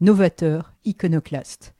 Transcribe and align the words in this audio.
novateur, 0.00 0.74
iconoclaste. 0.84 1.74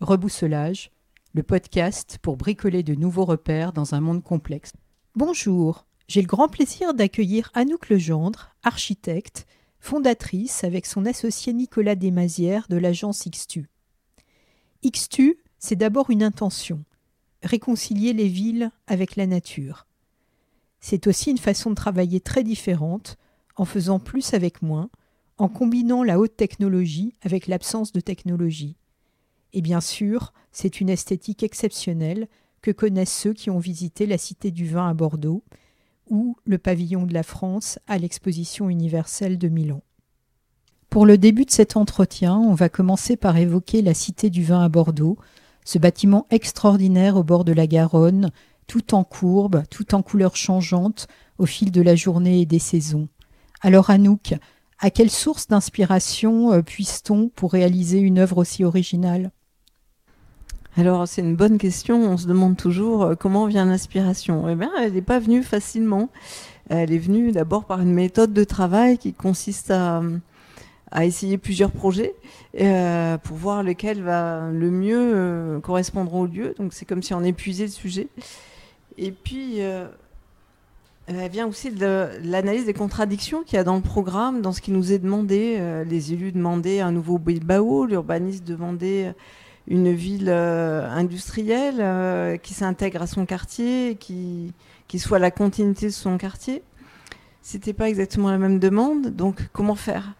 Rebousselage, 0.00 0.92
le 1.34 1.42
podcast 1.42 2.18
pour 2.22 2.36
bricoler 2.36 2.84
de 2.84 2.94
nouveaux 2.94 3.24
repères 3.24 3.72
dans 3.72 3.96
un 3.96 4.00
monde 4.00 4.22
complexe. 4.22 4.72
Bonjour, 5.16 5.84
j'ai 6.06 6.20
le 6.20 6.28
grand 6.28 6.46
plaisir 6.46 6.94
d'accueillir 6.94 7.50
Anouk 7.54 7.88
Legendre, 7.88 8.54
architecte, 8.62 9.46
fondatrice 9.80 10.62
avec 10.62 10.86
son 10.86 11.06
associé 11.06 11.52
Nicolas 11.52 11.96
Desmazières 11.96 12.68
de 12.68 12.76
l'agence 12.76 13.28
XTU. 13.28 13.68
XTU, 14.84 15.36
c'est 15.58 15.74
d'abord 15.74 16.10
une 16.10 16.22
intention, 16.22 16.84
réconcilier 17.42 18.12
les 18.12 18.28
villes 18.28 18.70
avec 18.86 19.16
la 19.16 19.26
nature. 19.26 19.88
C'est 20.78 21.08
aussi 21.08 21.32
une 21.32 21.38
façon 21.38 21.70
de 21.70 21.74
travailler 21.74 22.20
très 22.20 22.44
différente, 22.44 23.16
en 23.56 23.64
faisant 23.64 23.98
plus 23.98 24.34
avec 24.34 24.62
moins, 24.62 24.88
en 25.38 25.48
combinant 25.48 26.02
la 26.02 26.18
haute 26.18 26.36
technologie 26.36 27.14
avec 27.22 27.46
l'absence 27.46 27.92
de 27.92 28.00
technologie. 28.00 28.76
Et 29.52 29.62
bien 29.62 29.80
sûr, 29.80 30.32
c'est 30.52 30.80
une 30.80 30.88
esthétique 30.88 31.42
exceptionnelle 31.42 32.28
que 32.62 32.70
connaissent 32.70 33.16
ceux 33.16 33.32
qui 33.32 33.50
ont 33.50 33.58
visité 33.58 34.06
la 34.06 34.18
Cité 34.18 34.50
du 34.50 34.66
Vin 34.66 34.88
à 34.88 34.94
Bordeaux 34.94 35.44
ou 36.08 36.36
le 36.44 36.58
pavillon 36.58 37.04
de 37.04 37.14
la 37.14 37.22
France 37.22 37.78
à 37.86 37.98
l'exposition 37.98 38.70
universelle 38.70 39.38
de 39.38 39.48
Milan. 39.48 39.82
Pour 40.90 41.04
le 41.04 41.18
début 41.18 41.44
de 41.44 41.50
cet 41.50 41.76
entretien, 41.76 42.36
on 42.36 42.54
va 42.54 42.68
commencer 42.68 43.16
par 43.16 43.36
évoquer 43.36 43.82
la 43.82 43.94
Cité 43.94 44.30
du 44.30 44.42
Vin 44.42 44.62
à 44.62 44.68
Bordeaux, 44.68 45.18
ce 45.64 45.78
bâtiment 45.78 46.26
extraordinaire 46.30 47.16
au 47.16 47.24
bord 47.24 47.44
de 47.44 47.52
la 47.52 47.66
Garonne, 47.66 48.30
tout 48.66 48.94
en 48.94 49.04
courbe, 49.04 49.64
tout 49.70 49.94
en 49.94 50.02
couleurs 50.02 50.36
changeantes 50.36 51.08
au 51.38 51.46
fil 51.46 51.70
de 51.70 51.82
la 51.82 51.96
journée 51.96 52.40
et 52.40 52.46
des 52.46 52.58
saisons. 52.58 53.08
Alors 53.60 53.90
Anouk, 53.90 54.34
à 54.78 54.90
quelle 54.90 55.10
source 55.10 55.48
d'inspiration 55.48 56.52
euh, 56.52 56.62
puisse-t-on 56.62 57.28
pour 57.28 57.52
réaliser 57.52 57.98
une 57.98 58.18
œuvre 58.18 58.38
aussi 58.38 58.64
originale? 58.64 59.30
Alors 60.76 61.08
c'est 61.08 61.22
une 61.22 61.36
bonne 61.36 61.56
question, 61.56 62.02
on 62.02 62.16
se 62.18 62.26
demande 62.26 62.56
toujours 62.56 63.02
euh, 63.02 63.14
comment 63.14 63.46
vient 63.46 63.64
l'inspiration? 63.64 64.48
Eh 64.48 64.54
bien, 64.54 64.70
elle 64.78 64.92
n'est 64.92 65.02
pas 65.02 65.18
venue 65.18 65.42
facilement. 65.42 66.10
Elle 66.68 66.92
est 66.92 66.98
venue 66.98 67.32
d'abord 67.32 67.64
par 67.64 67.80
une 67.80 67.92
méthode 67.92 68.32
de 68.32 68.44
travail 68.44 68.98
qui 68.98 69.12
consiste 69.12 69.70
à, 69.70 70.02
essayer 71.00 71.38
plusieurs 71.38 71.70
projets 71.70 72.14
euh, 72.60 73.18
pour 73.18 73.36
voir 73.36 73.62
lequel 73.62 74.02
va 74.02 74.50
le 74.50 74.70
mieux 74.70 75.60
correspondre 75.62 76.12
au 76.14 76.26
lieu. 76.26 76.54
Donc 76.58 76.72
c'est 76.72 76.84
comme 76.84 77.04
si 77.04 77.14
on 77.14 77.22
épuisait 77.22 77.66
le 77.66 77.70
sujet. 77.70 78.08
Et 78.98 79.12
puis 79.12 79.60
elle 81.06 81.30
vient 81.30 81.46
aussi 81.46 81.70
de 81.70 82.08
l'analyse 82.24 82.66
des 82.66 82.72
contradictions 82.72 83.44
qu'il 83.44 83.56
y 83.56 83.60
a 83.60 83.64
dans 83.64 83.76
le 83.76 83.82
programme, 83.82 84.42
dans 84.42 84.52
ce 84.52 84.60
qui 84.60 84.72
nous 84.72 84.92
est 84.92 84.98
demandé. 84.98 85.56
Euh, 85.58 85.84
les 85.84 86.12
élus 86.12 86.32
demandaient 86.32 86.80
un 86.80 86.90
nouveau 86.90 87.18
Bilbao, 87.18 87.86
l'urbaniste 87.86 88.44
demandait 88.44 89.14
une 89.68 89.92
ville 89.92 90.28
euh, 90.28 90.88
industrielle 90.90 91.76
euh, 91.78 92.36
qui 92.36 92.54
s'intègre 92.54 93.02
à 93.02 93.06
son 93.06 93.24
quartier, 93.24 93.96
qui, 94.00 94.52
qui 94.88 94.98
soit 94.98 95.20
la 95.20 95.30
continuité 95.30 95.86
de 95.86 95.92
son 95.92 96.18
quartier. 96.18 96.62
C'était 97.40 97.72
pas 97.72 97.88
exactement 97.88 98.30
la 98.30 98.38
même 98.38 98.58
demande, 98.58 99.14
donc 99.14 99.48
comment 99.52 99.76
faire? 99.76 100.14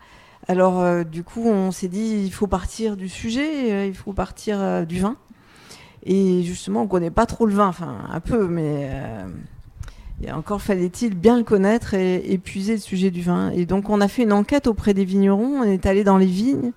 Alors 0.47 1.05
du 1.05 1.25
coup, 1.25 1.43
on 1.45 1.73
s'est 1.73 1.89
dit 1.89 2.23
il 2.25 2.33
faut 2.33 2.47
partir 2.47 2.97
du 2.97 3.09
sujet, 3.09 3.89
il 3.89 3.97
faut 3.97 4.13
partir 4.13 4.87
du 4.87 5.01
vin. 5.01 5.17
Et 6.05 6.45
justement, 6.45 6.83
on 6.83 6.87
connaît 6.87 7.11
pas 7.11 7.27
trop 7.27 7.47
le 7.47 7.53
vin, 7.53 7.67
enfin 7.67 7.99
un 8.13 8.21
peu, 8.21 8.47
mais 8.47 8.89
encore 10.33 10.63
fallait-il 10.63 11.15
bien 11.15 11.37
le 11.37 11.45
connaître 11.45 11.95
et 11.95 12.33
épuiser 12.33 12.75
le 12.75 12.81
sujet 12.81 13.11
du 13.11 13.23
vin. 13.23 13.51
Et 13.51 13.67
donc 13.67 13.91
on 13.91 14.01
a 14.01 14.09
fait 14.09 14.23
une 14.23 14.33
enquête 14.33 14.67
auprès 14.67 14.95
des 14.95 15.05
vignerons, 15.05 15.61
on 15.61 15.65
est 15.65 15.87
allé 15.87 16.05
dans 16.05 16.17
les 16.19 16.27
vignes, 16.27 16.73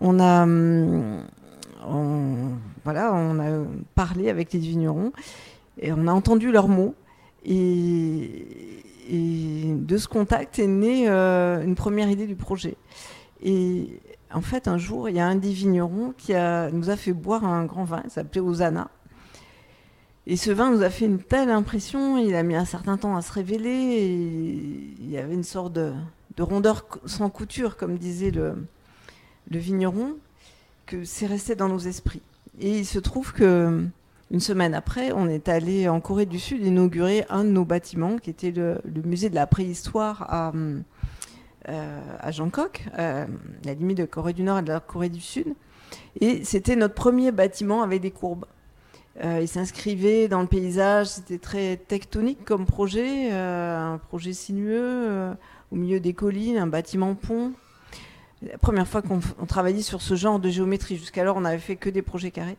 on 0.00 0.18
a, 0.18 0.42
hum, 0.42 1.20
voilà, 2.84 3.14
on 3.14 3.38
a 3.38 3.64
parlé 3.94 4.28
avec 4.28 4.52
les 4.52 4.58
vignerons 4.58 5.12
et 5.78 5.92
on 5.92 6.06
a 6.06 6.12
entendu 6.12 6.50
leurs 6.50 6.68
mots. 6.68 6.94
Et, 7.44 8.46
de 9.12 9.96
ce 9.96 10.06
contact 10.06 10.60
est 10.60 10.68
née 10.68 11.08
euh, 11.08 11.64
une 11.64 11.74
première 11.74 12.08
idée 12.10 12.26
du 12.26 12.36
projet. 12.36 12.76
Et 13.42 14.00
en 14.32 14.40
fait, 14.40 14.68
un 14.68 14.78
jour, 14.78 15.08
il 15.08 15.16
y 15.16 15.20
a 15.20 15.26
un 15.26 15.34
des 15.34 15.50
vignerons 15.52 16.14
qui 16.16 16.32
nous 16.32 16.90
a 16.90 16.96
fait 16.96 17.12
boire 17.12 17.44
un 17.44 17.64
grand 17.64 17.84
vin, 17.84 18.02
il 18.04 18.10
s'appelait 18.10 18.40
Osana. 18.40 18.88
Et 20.30 20.36
ce 20.36 20.52
vin 20.52 20.70
nous 20.70 20.82
a 20.82 20.90
fait 20.90 21.06
une 21.06 21.18
telle 21.18 21.50
impression, 21.50 22.16
il 22.16 22.36
a 22.36 22.44
mis 22.44 22.54
un 22.54 22.64
certain 22.64 22.96
temps 22.96 23.16
à 23.16 23.20
se 23.20 23.32
révéler, 23.32 24.06
il 25.00 25.10
y 25.10 25.18
avait 25.18 25.34
une 25.34 25.42
sorte 25.42 25.72
de, 25.72 25.92
rondeur 26.38 26.86
sans 27.04 27.28
couture, 27.30 27.76
comme 27.76 27.98
disait 27.98 28.30
le, 28.30 28.54
vigneron, 29.50 30.14
que 30.86 31.02
c'est 31.02 31.26
resté 31.26 31.56
dans 31.56 31.68
nos 31.68 31.80
esprits. 31.80 32.22
Et 32.60 32.78
il 32.78 32.86
se 32.86 33.00
trouve 33.00 33.32
que 33.32 33.84
une 34.30 34.38
semaine 34.38 34.72
après, 34.72 35.10
on 35.10 35.26
est 35.26 35.48
allé 35.48 35.88
en 35.88 36.00
Corée 36.00 36.26
du 36.26 36.38
Sud 36.38 36.64
inaugurer 36.64 37.26
un 37.28 37.42
de 37.42 37.50
nos 37.50 37.64
bâtiments, 37.64 38.16
qui 38.16 38.30
était 38.30 38.52
le, 38.52 38.80
musée 39.04 39.30
de 39.30 39.34
la 39.34 39.48
préhistoire 39.48 40.26
à, 40.28 40.52
euh, 40.54 42.00
à 42.20 42.30
euh, 42.30 43.26
la 43.64 43.74
limite 43.74 43.98
de 43.98 44.04
Corée 44.04 44.32
du 44.32 44.44
Nord 44.44 44.60
et 44.60 44.62
de 44.62 44.68
la 44.68 44.78
Corée 44.78 45.08
du 45.08 45.20
Sud. 45.20 45.48
Et 46.20 46.44
c'était 46.44 46.76
notre 46.76 46.94
premier 46.94 47.32
bâtiment 47.32 47.82
avec 47.82 48.00
des 48.00 48.12
courbes. 48.12 48.44
Euh, 49.22 49.40
il 49.42 49.48
s'inscrivait 49.48 50.28
dans 50.28 50.40
le 50.40 50.46
paysage, 50.46 51.08
c'était 51.08 51.38
très 51.38 51.76
tectonique 51.76 52.42
comme 52.44 52.64
projet, 52.64 53.30
euh, 53.32 53.94
un 53.94 53.98
projet 53.98 54.32
sinueux 54.32 54.80
euh, 54.80 55.34
au 55.70 55.76
milieu 55.76 56.00
des 56.00 56.14
collines, 56.14 56.56
un 56.56 56.66
bâtiment 56.66 57.14
pont. 57.14 57.52
La 58.42 58.56
première 58.56 58.88
fois 58.88 59.02
qu'on 59.02 59.20
travaillait 59.46 59.82
sur 59.82 60.00
ce 60.00 60.14
genre 60.14 60.38
de 60.38 60.48
géométrie, 60.48 60.96
jusqu'alors 60.96 61.36
on 61.36 61.42
n'avait 61.42 61.58
fait 61.58 61.76
que 61.76 61.90
des 61.90 62.00
projets 62.00 62.30
carrés. 62.30 62.56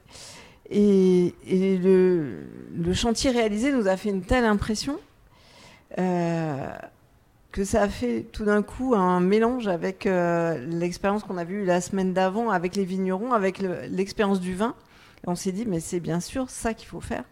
Et, 0.70 1.34
le, 1.50 2.46
chantier 2.94 3.32
réalisé 3.32 3.72
nous 3.72 3.88
a 3.88 3.98
fait 3.98 4.10
une 4.10 4.22
telle 4.22 4.46
impression 4.46 5.00
que 5.98 7.66
ça 7.66 7.82
a 7.82 7.90
fait 7.90 8.26
tout 8.32 8.46
d'un 8.46 8.62
coup 8.62 8.94
un 8.96 9.20
mélange 9.20 9.68
avec 9.68 10.06
l'expérience 10.06 11.24
qu'on 11.24 11.38
a 11.38 11.44
vue 11.44 11.66
la 11.66 11.82
semaine 11.82 12.14
d'avant 12.14 12.52
avec 12.52 12.76
les 12.76 12.86
vignerons, 12.86 13.34
avec 13.34 13.58
l'expérience 13.90 14.40
du 14.40 14.54
vin 14.54 14.76
on 15.28 15.36
s'est 15.36 15.52
dit, 15.52 15.66
mais 15.66 15.80
c'est 15.80 16.00
bien 16.00 16.20
sûr 16.20 16.50
ça 16.50 16.74
qu'il 16.74 16.88
faut 16.88 17.02
faire. 17.02 17.24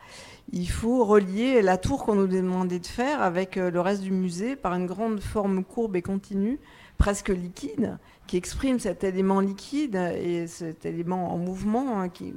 Il 0.51 0.69
faut 0.69 1.05
relier 1.05 1.61
la 1.61 1.77
tour 1.77 2.05
qu'on 2.05 2.16
nous 2.16 2.27
demandait 2.27 2.79
de 2.79 2.88
faire 2.88 3.22
avec 3.22 3.57
euh, 3.57 3.69
le 3.69 3.81
reste 3.81 4.01
du 4.01 4.11
musée 4.11 4.55
par 4.55 4.73
une 4.73 4.85
grande 4.85 5.19
forme 5.19 5.63
courbe 5.63 5.95
et 5.95 6.01
continue, 6.01 6.59
presque 6.97 7.29
liquide, 7.29 7.97
qui 8.27 8.38
exprime 8.38 8.79
cet 8.79 9.03
élément 9.03 9.39
liquide 9.39 9.95
et 9.95 10.47
cet 10.47 10.85
élément 10.85 11.33
en 11.33 11.38
mouvement 11.38 12.00
hein, 12.00 12.09
qui, 12.09 12.33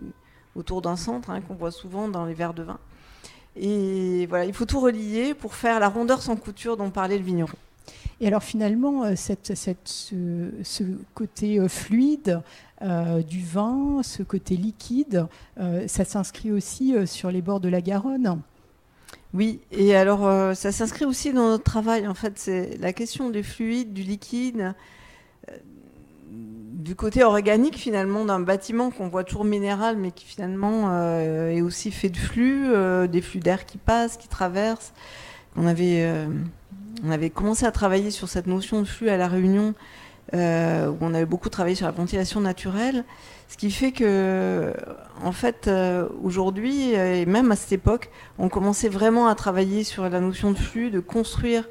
autour 0.54 0.82
d'un 0.82 0.96
centre 0.96 1.30
hein, 1.30 1.40
qu'on 1.40 1.54
voit 1.54 1.70
souvent 1.70 2.08
dans 2.08 2.24
les 2.24 2.34
verres 2.34 2.54
de 2.54 2.62
vin. 2.62 2.78
Et 3.56 4.26
voilà, 4.26 4.46
il 4.46 4.54
faut 4.54 4.64
tout 4.64 4.80
relier 4.80 5.34
pour 5.34 5.54
faire 5.54 5.80
la 5.80 5.88
rondeur 5.88 6.22
sans 6.22 6.36
couture 6.36 6.76
dont 6.76 6.90
parlait 6.90 7.19
le 7.19 7.24
vigneron. 7.24 7.58
Et 8.22 8.28
alors 8.28 8.44
finalement, 8.44 9.03
euh, 9.03 9.15
cette, 9.16 9.53
ce, 9.84 10.84
côté 11.12 11.59
euh, 11.59 11.66
fluide 11.66 12.41
euh, 12.81 13.20
du 13.20 13.43
vin, 13.43 14.00
ce 14.04 14.22
côté 14.22 14.56
liquide, 14.56 15.26
ça 15.88 16.05
s'inscrit 16.05 16.52
aussi 16.52 16.94
sur 17.06 17.31
les 17.31 17.43
bords 17.43 17.61
de 17.61 17.69
la 17.69 17.81
Garonne. 17.81 18.40
Oui, 19.34 19.61
et 19.70 19.96
alors 19.96 20.55
ça 20.55 20.73
s'inscrit 20.73 21.05
aussi 21.05 21.32
dans 21.32 21.49
notre 21.49 21.64
travail. 21.64 22.06
En 22.06 22.14
fait, 22.14 22.34
c'est 22.37 22.76
la 22.79 22.93
question 22.93 23.31
du 23.31 23.43
fluide, 23.43 23.93
du 23.93 24.02
liquide, 24.02 24.75
du 26.31 26.94
côté 26.96 27.23
organique 27.23 27.76
finalement 27.76 28.25
d'un 28.25 28.40
bâtiment 28.40 28.90
qu'on 28.90 29.08
voit 29.08 29.25
toujours 29.25 29.44
minéral, 29.44 29.96
mais 29.96 30.11
qui 30.11 30.26
finalement 30.26 30.93
est 31.17 31.61
aussi 31.61 31.93
fait 31.93 32.11
de 32.11 32.17
flux, 32.17 32.69
des 33.08 33.23
flux 33.23 33.40
d'air 33.40 33.64
qui 33.64 33.79
passent, 33.79 34.17
qui 34.17 34.29
traversent. 34.29 34.93
On 35.56 35.67
avait 35.67 36.26
on 37.05 37.11
avait 37.11 37.31
commencé 37.31 37.65
à 37.67 37.73
travailler 37.73 38.11
sur 38.11 38.29
cette 38.29 38.47
notion 38.47 38.81
de 38.81 38.87
flux 38.87 39.09
à 39.09 39.17
la 39.17 39.29
Réunion, 39.29 39.75
euh, 40.35 40.89
où 40.89 40.97
on 41.00 41.15
avait 41.15 41.27
beaucoup 41.27 41.49
travaillé 41.49 41.75
sur 41.75 41.87
la 41.87 41.93
ventilation 41.93 42.41
naturelle, 42.41 43.05
ce 43.49 43.56
qui 43.56 43.71
fait 43.71 43.93
que, 43.93 44.73
en 45.23 45.33
fait, 45.33 45.69
euh, 45.69 46.09
aujourd'hui, 46.23 46.93
et 46.93 47.27
même 47.27 47.53
à 47.53 47.56
cette 47.56 47.73
époque, 47.73 48.11
on 48.39 48.49
commençait 48.49 48.89
vraiment 48.89 49.27
à 49.27 49.35
travailler 49.35 49.85
sur 49.85 50.09
la 50.09 50.21
notion 50.21 50.53
de 50.53 50.59
flux, 50.59 50.91
de 50.91 51.00
construire 51.00 51.65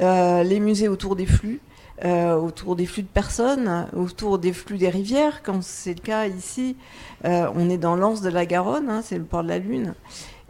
euh, 0.00 0.42
les 0.42 0.60
musées 0.60 0.88
autour 0.88 1.14
des 1.14 1.26
flux, 1.26 1.60
euh, 2.04 2.34
autour 2.34 2.74
des 2.74 2.86
flux 2.86 3.02
de 3.02 3.08
personnes, 3.08 3.86
autour 3.94 4.38
des 4.38 4.52
flux 4.52 4.78
des 4.78 4.88
rivières, 4.88 5.42
quand 5.42 5.62
c'est 5.62 5.94
le 5.94 6.00
cas 6.00 6.26
ici. 6.26 6.76
Euh, 7.24 7.48
on 7.54 7.70
est 7.70 7.78
dans 7.78 7.94
l'anse 7.94 8.20
de 8.20 8.28
la 8.28 8.44
Garonne, 8.46 8.90
hein, 8.90 9.02
c'est 9.04 9.18
le 9.18 9.24
port 9.24 9.44
de 9.44 9.48
la 9.48 9.58
Lune. 9.58 9.94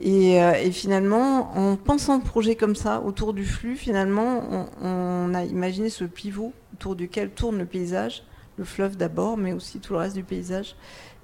Et, 0.01 0.71
finalement, 0.73 1.57
en 1.57 1.77
pensant 1.77 2.17
le 2.19 2.23
projet 2.23 2.57
comme 2.57 2.75
ça, 2.75 3.01
autour 3.01 3.33
du 3.33 3.45
flux, 3.45 3.77
finalement, 3.77 4.67
on, 4.83 5.33
a 5.35 5.45
imaginé 5.45 5.89
ce 5.89 6.05
pivot 6.05 6.53
autour 6.75 6.97
duquel 6.97 7.31
tourne 7.31 7.59
le 7.59 7.65
paysage, 7.65 8.25
le 8.59 8.65
fleuve 8.65 8.97
d'abord, 8.97 9.37
mais 9.37 9.53
aussi 9.53 9.79
tout 9.79 9.93
le 9.93 10.01
reste 10.01 10.17
du 10.17 10.25
paysage. 10.25 10.75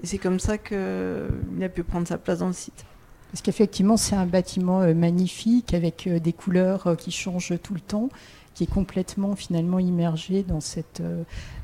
Et 0.03 0.07
c'est 0.07 0.19
comme 0.19 0.39
ça 0.39 0.57
qu'il 0.57 0.77
a 0.77 1.69
pu 1.69 1.83
prendre 1.83 2.07
sa 2.07 2.19
place 2.19 2.39
dans 2.39 2.47
le 2.47 2.53
site. 2.53 2.85
Parce 3.33 3.43
qu'effectivement, 3.43 3.97
c'est 3.97 4.17
un 4.17 4.27
bâtiment 4.27 4.81
magnifique 4.95 5.75
avec 5.75 6.09
des 6.09 6.33
couleurs 6.33 6.97
qui 6.97 7.11
changent 7.11 7.55
tout 7.63 7.75
le 7.75 7.81
temps 7.81 8.09
qui 8.55 8.65
est 8.65 8.71
complètement 8.71 9.37
finalement 9.37 9.79
immergé 9.79 10.43
dans, 10.43 10.61
cette, 10.61 11.01
euh, 11.01 11.23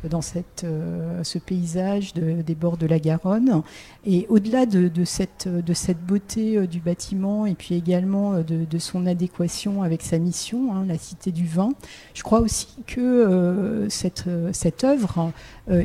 dans 0.09 0.23
cette, 0.23 0.65
euh, 0.65 1.23
ce 1.25 1.39
paysage 1.39 2.15
des 2.15 2.55
bords 2.55 2.77
de 2.77 2.87
la 2.87 2.99
Garonne. 2.99 3.63
Et 4.07 4.27
au-delà 4.29 4.67
de, 4.67 5.05
cette, 5.05 5.49
de 5.49 5.75
cette 5.75 6.01
beauté 6.01 6.57
euh, 6.57 6.67
du 6.67 6.81
bâtiment 6.81 7.47
et 7.47 7.55
puis 7.55 7.75
également 7.75 8.41
de, 8.41 8.79
son 8.79 9.07
adéquation 9.07 9.83
avec 9.83 10.03
sa 10.03 10.19
mission, 10.19 10.75
hein, 10.75 10.85
la 10.87 10.99
Cité 10.99 11.33
du 11.33 11.47
Vin, 11.47 11.71
je 12.15 12.23
crois 12.23 12.41
aussi 12.41 12.69
que 12.87 13.87
cette, 13.89 14.25
cette 14.53 14.85
œuvre 14.85 15.33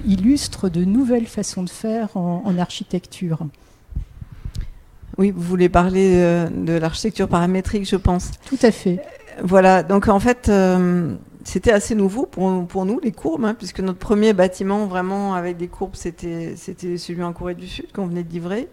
illustre 0.06 0.68
de 0.68 0.83
nouvelles 0.83 1.25
façons 1.25 1.63
de 1.63 1.69
faire 1.69 2.18
en, 2.18 2.44
en 2.45 2.57
architecture. 2.57 3.39
Oui, 5.18 5.31
vous 5.31 5.42
voulez 5.42 5.69
parler 5.69 6.15
de 6.51 6.74
l'architecture 6.74 7.30
paramétrique, 7.30 7.88
je 7.88 7.95
pense. 7.95 8.31
Tout 8.45 8.59
à 8.62 8.71
fait. 8.71 9.00
Voilà, 9.44 9.83
donc 9.83 10.07
en 10.07 10.19
fait, 10.19 10.50
euh, 10.50 11.16
c'était 11.44 11.72
assez 11.72 11.95
nouveau 11.95 12.25
pour, 12.25 12.66
pour 12.68 12.86
nous, 12.86 13.00
les 13.00 13.12
courbes, 13.12 13.45
hein, 13.45 13.54
puisque 13.54 13.80
notre 13.80 14.00
premier 14.00 14.33
bâtiment 14.33 14.86
vraiment 14.88 15.33
avec 15.33 15.57
des 15.57 15.68
courbes, 15.68 15.95
c'était 15.95 16.56
celui 16.56 17.24
en 17.24 17.33
Corée 17.33 17.56
du 17.56 17.68
Sud 17.68 17.92
qu'on 17.92 18.07
venait 18.07 18.24
de 18.24 18.31
livrer 18.31 18.68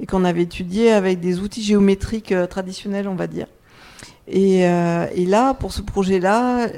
et 0.00 0.06
qu'on 0.06 0.24
avait 0.24 0.42
étudié 0.42 0.92
avec 0.92 1.20
des 1.20 1.40
outils 1.40 1.62
géométriques 1.62 2.32
euh, 2.32 2.46
traditionnels, 2.46 3.08
on 3.08 3.14
va 3.14 3.26
dire. 3.26 3.46
Et, 4.28 4.66
euh, 4.66 5.06
et 5.14 5.24
là, 5.24 5.54
pour 5.54 5.72
ce 5.72 5.82
projet-là, 5.82 6.68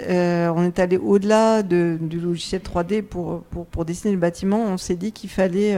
on 0.54 0.64
est 0.64 0.78
allé 0.78 0.98
au-delà 0.98 1.62
de, 1.62 1.96
du 2.00 2.20
logiciel 2.20 2.60
3D 2.60 3.02
pour, 3.02 3.42
pour, 3.44 3.64
pour, 3.66 3.84
dessiner 3.86 4.12
le 4.12 4.18
bâtiment. 4.18 4.64
On 4.66 4.76
s'est 4.76 4.96
dit 4.96 5.12
qu'il 5.12 5.30
fallait 5.30 5.74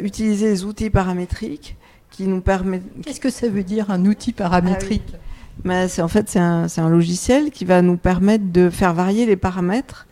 utiliser 0.00 0.46
les 0.46 0.64
outils 0.64 0.88
paramétriques 0.88 1.76
qui 2.10 2.26
nous 2.26 2.40
permettent. 2.40 2.82
Qu'est-ce 3.04 3.20
que 3.20 3.28
ça 3.28 3.48
veut 3.48 3.62
dire 3.62 3.90
un 3.90 4.06
outil 4.06 4.32
paramétrique? 4.32 5.12
Ah 5.12 5.27
c'est 5.88 6.02
en 6.02 6.08
fait 6.08 6.28
c'est 6.28 6.38
un, 6.38 6.66
un, 6.76 6.88
logiciel 6.88 7.50
qui 7.50 7.64
va 7.64 7.82
nous 7.82 7.96
permettre 7.96 8.44
de 8.52 8.70
faire 8.70 8.94
varier 8.94 9.26
les 9.26 9.36
paramètres 9.36 10.06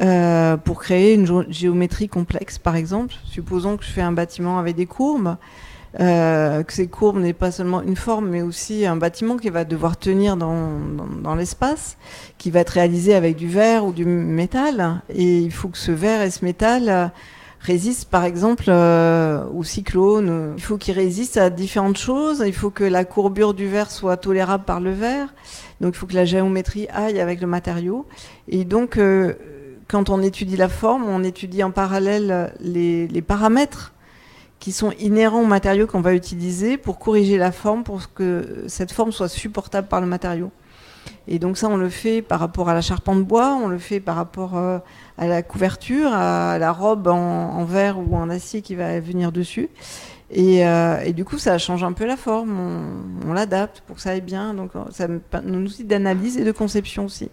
euh, 0.00 0.56
pour 0.56 0.80
créer 0.80 1.14
une 1.14 1.46
géométrie 1.50 2.08
complexe, 2.08 2.58
par 2.58 2.76
exemple. 2.76 3.14
Supposons 3.24 3.76
que 3.76 3.84
je 3.84 3.90
fais 3.90 4.02
un 4.02 4.12
bâtiment 4.12 4.58
avec 4.58 4.76
des 4.76 4.84
courbes, 4.84 5.36
euh, 6.00 6.62
que 6.62 6.72
ces 6.72 6.86
courbes 6.86 7.18
n'est 7.18 7.32
pas 7.32 7.50
seulement 7.50 7.80
une 7.80 7.96
forme, 7.96 8.28
mais 8.28 8.42
aussi 8.42 8.84
un 8.84 8.96
bâtiment 8.96 9.38
qui 9.38 9.48
va 9.48 9.64
devoir 9.64 9.96
tenir 9.96 10.36
dans, 10.36 10.78
dans, 10.96 11.06
dans 11.22 11.34
l'espace, 11.34 11.96
qui 12.36 12.50
va 12.50 12.60
être 12.60 12.70
réalisé 12.70 13.14
avec 13.14 13.36
du 13.36 13.48
verre 13.48 13.86
ou 13.86 13.92
du 13.92 14.04
métal, 14.04 15.00
et 15.08 15.38
il 15.38 15.52
faut 15.52 15.68
que 15.68 15.78
ce 15.78 15.92
verre 15.92 16.20
et 16.20 16.30
ce 16.30 16.44
métal 16.44 17.10
résiste 17.66 18.08
par 18.08 18.24
exemple 18.24 18.64
euh, 18.68 19.44
au 19.54 19.64
cyclone. 19.64 20.54
Il 20.56 20.62
faut 20.62 20.78
qu'il 20.78 20.94
résiste 20.94 21.36
à 21.36 21.50
différentes 21.50 21.98
choses. 21.98 22.42
Il 22.46 22.54
faut 22.54 22.70
que 22.70 22.84
la 22.84 23.04
courbure 23.04 23.54
du 23.54 23.66
verre 23.66 23.90
soit 23.90 24.16
tolérable 24.16 24.64
par 24.64 24.80
le 24.80 24.92
verre. 24.92 25.34
Donc 25.80 25.94
il 25.94 25.98
faut 25.98 26.06
que 26.06 26.14
la 26.14 26.24
géométrie 26.24 26.86
aille 26.92 27.20
avec 27.20 27.40
le 27.40 27.46
matériau. 27.46 28.06
Et 28.48 28.64
donc 28.64 28.96
euh, 28.96 29.34
quand 29.88 30.08
on 30.10 30.22
étudie 30.22 30.56
la 30.56 30.68
forme, 30.68 31.04
on 31.04 31.24
étudie 31.24 31.62
en 31.62 31.70
parallèle 31.70 32.52
les 32.60 33.22
paramètres 33.22 33.92
qui 34.58 34.72
sont 34.72 34.92
inhérents 34.98 35.42
au 35.42 35.46
matériau 35.46 35.86
qu'on 35.86 36.00
va 36.00 36.14
utiliser 36.14 36.76
pour 36.76 36.98
corriger 36.98 37.36
la 37.36 37.52
forme, 37.52 37.84
pour 37.84 38.12
que 38.14 38.64
cette 38.68 38.92
forme 38.92 39.12
soit 39.12 39.28
supportable 39.28 39.88
par 39.88 40.00
le 40.00 40.06
matériau. 40.06 40.50
Et 41.28 41.38
donc 41.38 41.56
ça, 41.56 41.68
on 41.68 41.76
le 41.76 41.88
fait 41.88 42.22
par 42.22 42.40
rapport 42.40 42.68
à 42.68 42.74
la 42.74 42.80
charpente 42.80 43.24
bois, 43.24 43.58
on 43.62 43.68
le 43.68 43.78
fait 43.78 44.00
par 44.00 44.16
rapport 44.16 44.56
euh, 44.56 44.78
à 45.18 45.26
la 45.26 45.42
couverture, 45.42 46.12
à 46.12 46.58
la 46.58 46.72
robe 46.72 47.08
en, 47.08 47.64
verre 47.64 47.98
ou 47.98 48.16
en 48.16 48.30
acier 48.30 48.62
qui 48.62 48.74
va 48.74 49.00
venir 49.00 49.32
dessus. 49.32 49.68
Euh, 50.36 51.00
et, 51.00 51.12
du 51.12 51.24
coup, 51.24 51.38
ça 51.38 51.56
change 51.58 51.84
un 51.84 51.92
peu 51.92 52.04
la 52.04 52.16
forme, 52.16 52.58
on, 53.26 53.32
l'adapte 53.32 53.82
pour 53.86 53.96
que 53.96 54.02
ça 54.02 54.10
aille 54.10 54.20
bien. 54.20 54.54
Donc 54.54 54.70
ça 54.90 55.08
nous 55.44 55.66
outil 55.66 55.84
d'analyse 55.84 56.38
et 56.38 56.44
de 56.44 56.52
conception 56.52 57.06
aussi. 57.06 57.30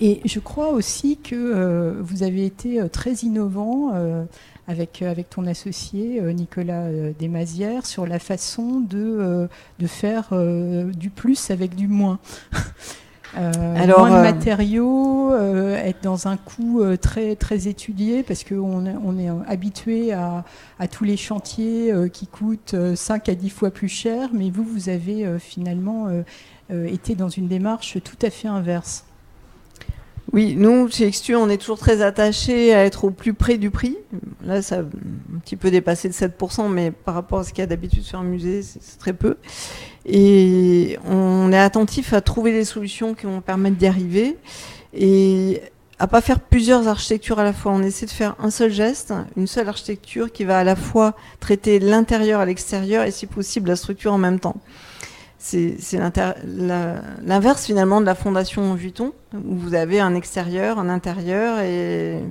Et 0.00 0.20
je 0.24 0.38
crois 0.38 0.68
aussi 0.68 1.18
que 1.18 1.34
euh, 1.34 1.94
vous 2.00 2.22
avez 2.22 2.46
été 2.46 2.80
très 2.90 3.14
innovant 3.14 3.92
avec, 4.68 5.00
euh, 5.02 5.10
avec 5.10 5.30
ton 5.30 5.46
associé 5.46 6.20
euh, 6.20 6.32
Nicolas 6.32 6.84
euh, 6.84 7.12
Desmazières 7.18 7.86
sur 7.86 8.06
la 8.06 8.18
façon 8.18 8.80
de, 8.80 9.48
de 9.78 9.86
faire 9.86 10.28
du 10.94 11.10
plus 11.10 11.50
avec 11.50 11.74
du 11.74 11.88
moins. 11.88 12.18
Alors, 13.34 14.06
moins 14.06 14.18
de 14.18 14.22
matériaux, 14.22 15.34
être 15.36 16.02
dans 16.02 16.28
un 16.28 16.36
coût 16.38 16.82
très 16.96 17.36
très 17.36 17.68
étudié 17.68 18.22
parce 18.22 18.42
qu'on 18.42 18.86
on 18.86 19.18
est 19.18 19.28
habitué 19.46 20.12
à, 20.12 20.44
à, 20.78 20.88
tous 20.88 21.04
les 21.04 21.18
chantiers 21.18 21.92
qui 22.12 22.26
coûtent 22.26 22.74
5 22.94 23.28
à 23.28 23.34
10 23.34 23.50
fois 23.50 23.70
plus 23.70 23.88
cher, 23.88 24.30
mais 24.32 24.50
vous, 24.50 24.64
vous 24.64 24.88
avez 24.88 25.38
finalement 25.38 26.08
été 26.70 27.14
dans 27.14 27.28
une 27.28 27.48
démarche 27.48 27.98
tout 28.02 28.18
à 28.22 28.30
fait 28.30 28.48
inverse. 28.48 29.04
Oui, 30.32 30.54
nous, 30.56 30.88
chez 30.90 31.10
XTU, 31.10 31.36
on 31.36 31.48
est 31.48 31.56
toujours 31.56 31.78
très 31.78 32.02
attachés 32.02 32.74
à 32.74 32.84
être 32.84 33.04
au 33.04 33.10
plus 33.10 33.32
près 33.32 33.56
du 33.56 33.70
prix. 33.70 33.96
Là, 34.44 34.60
ça 34.60 34.76
a 34.76 34.80
un 34.80 35.38
petit 35.42 35.56
peu 35.56 35.70
dépassé 35.70 36.08
de 36.08 36.12
7%, 36.12 36.70
mais 36.70 36.90
par 36.90 37.14
rapport 37.14 37.38
à 37.38 37.44
ce 37.44 37.50
qu'il 37.50 37.60
y 37.60 37.62
a 37.62 37.66
d'habitude 37.66 38.02
sur 38.02 38.18
un 38.18 38.24
musée, 38.24 38.62
c'est 38.62 38.98
très 38.98 39.14
peu. 39.14 39.36
Et 40.04 40.98
on 41.06 41.50
est 41.50 41.58
attentif 41.58 42.12
à 42.12 42.20
trouver 42.20 42.52
des 42.52 42.64
solutions 42.64 43.14
qui 43.14 43.24
vont 43.24 43.40
permettre 43.40 43.76
d'y 43.76 43.86
arriver. 43.86 44.36
Et 44.92 45.62
à 45.98 46.06
pas 46.06 46.20
faire 46.20 46.40
plusieurs 46.40 46.86
architectures 46.88 47.38
à 47.38 47.44
la 47.44 47.52
fois. 47.52 47.72
On 47.72 47.82
essaie 47.82 48.06
de 48.06 48.10
faire 48.10 48.36
un 48.38 48.50
seul 48.50 48.70
geste, 48.70 49.12
une 49.36 49.46
seule 49.46 49.68
architecture 49.68 50.30
qui 50.30 50.44
va 50.44 50.58
à 50.58 50.64
la 50.64 50.76
fois 50.76 51.14
traiter 51.40 51.78
l'intérieur 51.78 52.40
à 52.40 52.46
l'extérieur 52.46 53.04
et 53.04 53.10
si 53.10 53.26
possible 53.26 53.68
la 53.68 53.76
structure 53.76 54.12
en 54.12 54.18
même 54.18 54.38
temps 54.38 54.56
c'est 55.38 55.76
l'inverse 57.22 57.64
finalement 57.64 58.00
de 58.00 58.06
la 58.06 58.16
fondation 58.16 58.74
Vuitton, 58.74 59.12
où 59.34 59.54
vous 59.54 59.74
avez 59.74 60.00
un 60.00 60.14
extérieur, 60.14 60.78
un 60.80 60.88
intérieur, 60.88 61.60
et, 61.60 62.24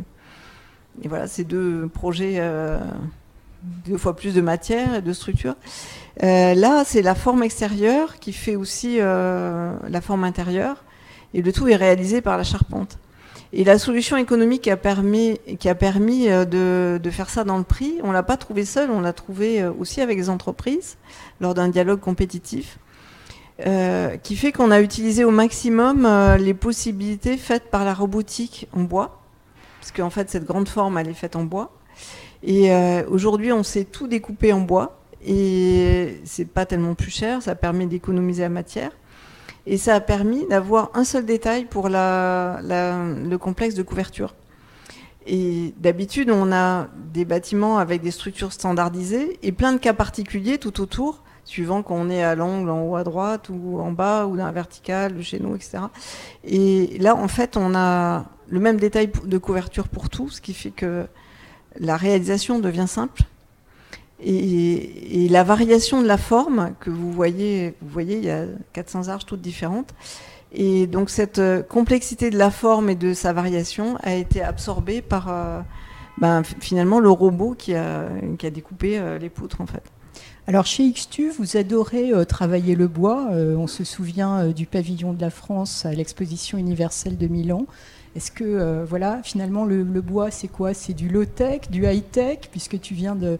voilà, 1.05 1.27
ces 1.27 1.45
deux 1.45 1.87
projets, 1.87 2.35
euh, 2.37 2.77
deux 3.87 3.97
fois 3.97 4.15
plus 4.15 4.33
de 4.33 4.41
matière 4.41 4.95
et 4.95 5.01
de 5.01 5.13
structure. 5.13 5.55
Euh, 6.21 6.53
là, 6.53 6.83
c'est 6.85 7.01
la 7.01 7.15
forme 7.15 7.43
extérieure 7.43 8.19
qui 8.19 8.33
fait 8.33 8.57
aussi 8.57 8.97
euh, 8.99 9.73
la 9.87 10.01
forme 10.01 10.25
intérieure, 10.25 10.83
et 11.33 11.41
le 11.41 11.53
tout 11.53 11.69
est 11.69 11.77
réalisé 11.77 12.19
par 12.19 12.37
la 12.37 12.43
charpente. 12.43 12.99
Et 13.53 13.63
la 13.63 13.79
solution 13.79 14.17
économique 14.17 14.63
qui 14.63 14.69
a 14.69 14.75
permis, 14.75 15.39
de, 15.47 17.09
faire 17.09 17.29
ça 17.29 17.45
dans 17.45 17.57
le 17.57 17.63
prix, 17.63 17.99
on 18.03 18.11
l'a 18.11 18.23
pas 18.23 18.35
trouvé 18.35 18.65
seul, 18.65 18.91
on 18.91 18.99
l'a 18.99 19.13
trouvé 19.13 19.65
aussi 19.65 20.01
avec 20.01 20.17
les 20.17 20.29
entreprises 20.29 20.97
lors 21.39 21.53
d'un 21.53 21.69
dialogue 21.69 22.01
compétitif. 22.01 22.77
Euh, 23.65 24.17
qui 24.17 24.35
fait 24.35 24.51
qu'on 24.51 24.69
a 24.69 24.81
utilisé 24.81 25.23
au 25.23 25.31
maximum 25.31 26.05
euh, 26.05 26.37
les 26.37 26.53
possibilités 26.53 27.37
faites 27.37 27.71
par 27.71 27.85
la 27.85 27.95
robotique 27.95 28.67
en 28.71 28.81
bois, 28.81 29.19
parce 29.79 29.91
qu'en 29.91 30.11
fait 30.11 30.29
cette 30.29 30.45
grande 30.45 30.69
forme 30.69 30.99
elle 30.99 31.09
est 31.09 31.15
faite 31.15 31.35
en 31.35 31.43
bois. 31.43 31.71
Et 32.43 32.71
euh, 32.71 33.01
aujourd'hui 33.09 33.51
on 33.51 33.63
sait 33.63 33.83
tout 33.83 34.07
découper 34.07 34.53
en 34.53 34.61
bois 34.61 34.99
et 35.25 36.21
c'est 36.23 36.45
pas 36.45 36.67
tellement 36.67 36.93
plus 36.93 37.09
cher, 37.09 37.41
ça 37.41 37.55
permet 37.55 37.87
d'économiser 37.87 38.43
la 38.43 38.49
matière. 38.49 38.91
Et 39.65 39.77
ça 39.77 39.95
a 39.95 40.01
permis 40.01 40.45
d'avoir 40.45 40.91
un 40.93 41.03
seul 41.03 41.25
détail 41.25 41.65
pour 41.65 41.89
le 41.89 43.35
complexe 43.37 43.73
de 43.73 43.81
couverture. 43.81 44.35
Et 45.25 45.73
d'habitude, 45.77 46.29
on 46.29 46.53
a 46.53 46.87
des 47.11 47.25
bâtiments 47.25 47.79
avec 47.79 48.01
des 48.01 48.11
structures 48.11 48.53
standardisées 48.53 49.39
et 49.43 49.51
plein 49.51 49.73
de 49.73 49.77
cas 49.77 49.91
particuliers 49.93 50.57
tout 50.57 50.79
autour 50.79 51.21
suivant 51.47 51.81
qu'on 51.81 52.09
est 52.09 52.21
à 52.21 52.35
l'angle 52.35 52.69
en 52.69 52.83
haut 52.83 52.95
à 52.97 53.03
droite 53.05 53.49
ou 53.49 53.79
en 53.79 53.91
bas 53.91 54.27
ou 54.27 54.35
dans 54.35 54.45
la 54.45 54.51
verticale 54.51 55.23
chez 55.23 55.39
nous, 55.39 55.55
etc. 55.55 55.79
Et 56.43 56.97
là, 56.99 57.15
en 57.15 57.29
fait, 57.29 57.55
on 57.55 57.73
a 57.73 58.25
le 58.49 58.59
même 58.59 58.77
détail 58.77 59.09
de 59.23 59.37
couverture 59.37 59.87
pour 59.87 60.09
tout, 60.09 60.29
ce 60.29 60.41
qui 60.41 60.53
fait 60.53 60.71
que 60.71 61.05
la 61.79 61.95
réalisation 61.95 62.59
devient 62.59 62.85
simple. 62.87 63.23
Et, 64.19 65.27
la 65.29 65.43
variation 65.43 66.01
de 66.01 66.07
la 66.07 66.17
forme 66.17 66.73
que 66.79 66.89
vous 66.89 67.11
voyez, 67.11 67.75
vous 67.81 67.89
voyez, 67.89 68.17
il 68.17 68.25
y 68.25 68.31
a 68.31 68.45
400 68.73 69.07
arches 69.07 69.25
toutes 69.25 69.41
différentes. 69.41 69.93
Et 70.51 70.87
donc 70.87 71.09
cette 71.09 71.41
complexité 71.67 72.29
de 72.29 72.37
la 72.37 72.51
forme 72.51 72.89
et 72.89 72.95
de 72.95 73.13
sa 73.13 73.33
variation 73.33 73.97
a 74.01 74.13
été 74.13 74.41
absorbée 74.41 75.01
par 75.01 75.27
euh, 75.29 75.61
ben, 76.17 76.41
finalement 76.43 76.99
le 76.99 77.09
robot 77.09 77.53
qui 77.57 77.75
a, 77.75 78.07
qui 78.39 78.47
a 78.47 78.49
découpé 78.49 78.97
euh, 78.97 79.17
les 79.17 79.29
poutres 79.29 79.61
en 79.61 79.65
fait. 79.65 79.83
Alors 80.49 80.65
chez 80.65 80.89
XTU, 80.89 81.29
vous 81.29 81.57
adorez 81.57 82.13
euh, 82.13 82.23
travailler 82.23 82.75
le 82.75 82.87
bois. 82.87 83.31
Euh, 83.31 83.57
on 83.57 83.67
se 83.67 83.83
souvient 83.83 84.45
euh, 84.45 84.53
du 84.53 84.65
pavillon 84.65 85.11
de 85.11 85.19
la 85.19 85.29
France 85.29 85.85
à 85.85 85.91
l'exposition 85.91 86.57
universelle 86.57 87.17
de 87.17 87.27
Milan. 87.27 87.65
Est-ce 88.15 88.31
que, 88.31 88.83
voilà, 88.83 89.21
finalement, 89.23 89.63
le, 89.63 89.83
bois, 89.83 90.31
c'est 90.31 90.47
quoi? 90.47 90.73
C'est 90.73 90.93
du 90.93 91.07
low-tech, 91.07 91.69
du 91.69 91.85
high-tech, 91.85 92.49
puisque 92.49 92.79
tu 92.79 92.95
viens 92.95 93.15
de, 93.15 93.37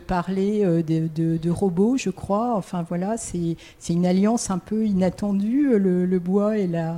parler 0.00 0.64
de, 0.82 1.50
robots, 1.50 1.96
je 1.96 2.10
crois. 2.10 2.56
Enfin, 2.56 2.84
voilà, 2.88 3.16
c'est 3.18 3.56
une 3.88 4.04
alliance 4.04 4.50
un 4.50 4.58
peu 4.58 4.84
inattendue, 4.84 5.78
le, 5.78 6.18
bois 6.18 6.58
et 6.58 6.66
la, 6.66 6.96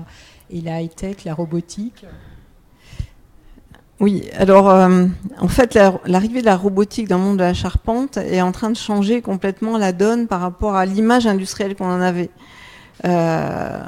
et 0.48 0.62
la 0.62 0.80
high-tech, 0.80 1.24
la 1.24 1.34
robotique. 1.34 2.06
Oui, 4.00 4.30
alors 4.36 4.70
euh, 4.70 5.06
en 5.40 5.48
fait, 5.48 5.76
l'arrivée 6.06 6.40
de 6.40 6.46
la 6.46 6.56
robotique 6.56 7.08
dans 7.08 7.18
le 7.18 7.24
monde 7.24 7.38
de 7.38 7.42
la 7.42 7.54
charpente 7.54 8.16
est 8.16 8.40
en 8.40 8.52
train 8.52 8.70
de 8.70 8.76
changer 8.76 9.22
complètement 9.22 9.76
la 9.76 9.92
donne 9.92 10.28
par 10.28 10.40
rapport 10.40 10.76
à 10.76 10.86
l'image 10.86 11.26
industrielle 11.26 11.74
qu'on 11.74 11.90
en 11.90 12.00
avait. 12.00 12.30
Euh, 13.04 13.82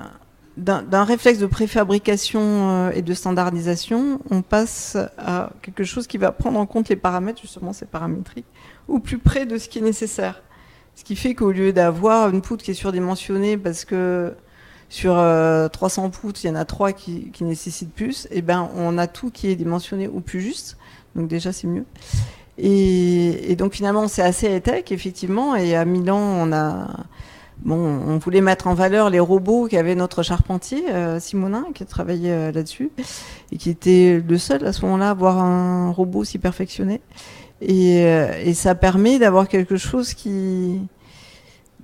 d'un 0.56 1.04
réflexe 1.04 1.38
de 1.38 1.46
préfabrication 1.46 2.40
euh, 2.42 2.90
et 2.90 3.02
de 3.02 3.14
standardisation, 3.14 4.20
on 4.30 4.42
passe 4.42 4.96
à 5.16 5.50
quelque 5.62 5.84
chose 5.84 6.08
qui 6.08 6.18
va 6.18 6.32
prendre 6.32 6.58
en 6.58 6.66
compte 6.66 6.88
les 6.88 6.96
paramètres, 6.96 7.40
justement 7.40 7.72
ces 7.72 7.86
paramétriques, 7.86 8.46
au 8.88 8.98
plus 8.98 9.18
près 9.18 9.46
de 9.46 9.58
ce 9.58 9.68
qui 9.68 9.78
est 9.78 9.82
nécessaire. 9.82 10.42
Ce 10.96 11.04
qui 11.04 11.14
fait 11.14 11.34
qu'au 11.34 11.52
lieu 11.52 11.72
d'avoir 11.72 12.30
une 12.30 12.42
poutre 12.42 12.64
qui 12.64 12.72
est 12.72 12.74
surdimensionnée 12.74 13.56
parce 13.56 13.84
que 13.84 14.34
sur 14.90 15.12
300 15.72 16.04
euh, 16.04 16.08
poutres, 16.08 16.40
il 16.44 16.48
y 16.48 16.50
en 16.50 16.56
a 16.56 16.64
3 16.64 16.92
qui, 16.92 17.32
nécessitent 17.40 17.94
plus, 17.94 18.26
et 18.26 18.38
eh 18.38 18.42
ben 18.42 18.68
on 18.76 18.98
a 18.98 19.06
tout 19.06 19.30
qui 19.30 19.48
est 19.48 19.54
dimensionné 19.54 20.08
au 20.08 20.18
plus 20.18 20.40
juste. 20.40 20.76
Donc 21.14 21.28
déjà 21.28 21.52
c'est 21.52 21.68
mieux. 21.68 21.84
Et, 22.58 23.54
donc 23.56 23.72
finalement 23.72 24.08
c'est 24.08 24.22
assez 24.22 24.48
high-tech 24.48 24.90
effectivement. 24.90 25.54
Et 25.54 25.76
à 25.76 25.84
Milan 25.84 26.18
on 26.18 26.52
a 26.52 26.88
bon, 27.58 27.76
on 27.76 28.18
voulait 28.18 28.40
mettre 28.40 28.66
en 28.66 28.74
valeur 28.74 29.10
les 29.10 29.20
robots 29.20 29.68
qu'avait 29.68 29.94
notre 29.94 30.24
charpentier 30.24 30.90
euh, 30.90 31.20
Simonin 31.20 31.66
qui 31.72 31.84
a 31.84 31.86
travaillé 31.86 32.32
euh, 32.32 32.50
là-dessus 32.50 32.90
et 33.52 33.58
qui 33.58 33.70
était 33.70 34.20
le 34.26 34.38
seul 34.38 34.66
à 34.66 34.72
ce 34.72 34.84
moment-là 34.86 35.06
à 35.06 35.10
avoir 35.10 35.38
un 35.38 35.92
robot 35.92 36.24
si 36.24 36.38
perfectionné. 36.38 37.00
et 37.60 38.54
ça 38.54 38.74
permet 38.74 39.20
d'avoir 39.20 39.46
quelque 39.46 39.76
chose 39.76 40.14
qui 40.14 40.80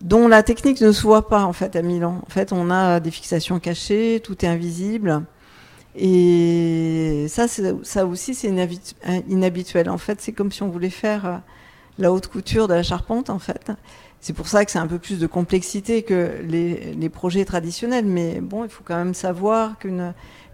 dont 0.02 0.28
la 0.28 0.42
technique 0.42 0.80
ne 0.80 0.92
se 0.92 1.02
voit 1.02 1.28
pas 1.28 1.44
en 1.44 1.52
fait 1.52 1.76
à 1.76 1.82
Milan. 1.82 2.20
En 2.26 2.30
fait, 2.30 2.52
on 2.52 2.70
a 2.70 3.00
des 3.00 3.10
fixations 3.10 3.58
cachées, 3.60 4.20
tout 4.22 4.44
est 4.44 4.48
invisible. 4.48 5.22
Et 5.94 7.26
ça, 7.28 7.46
ça 7.48 8.06
aussi, 8.06 8.34
c'est 8.34 8.52
inhabituel. 9.28 9.88
En 9.88 9.98
fait, 9.98 10.20
c'est 10.20 10.32
comme 10.32 10.52
si 10.52 10.62
on 10.62 10.68
voulait 10.68 10.90
faire 10.90 11.26
euh, 11.26 11.36
la 11.98 12.12
haute 12.12 12.26
couture 12.26 12.68
de 12.68 12.74
la 12.74 12.82
charpente, 12.82 13.30
en 13.30 13.38
fait. 13.38 13.72
C'est 14.20 14.34
pour 14.34 14.48
ça 14.48 14.64
que 14.64 14.70
c'est 14.70 14.78
un 14.78 14.86
peu 14.86 14.98
plus 14.98 15.18
de 15.18 15.26
complexité 15.26 16.02
que 16.02 16.42
les, 16.42 17.08
projets 17.08 17.46
traditionnels. 17.46 18.04
Mais 18.04 18.40
bon, 18.42 18.64
il 18.64 18.70
faut 18.70 18.84
quand 18.84 18.96
même 18.96 19.14
savoir 19.14 19.78
qu'une 19.78 20.12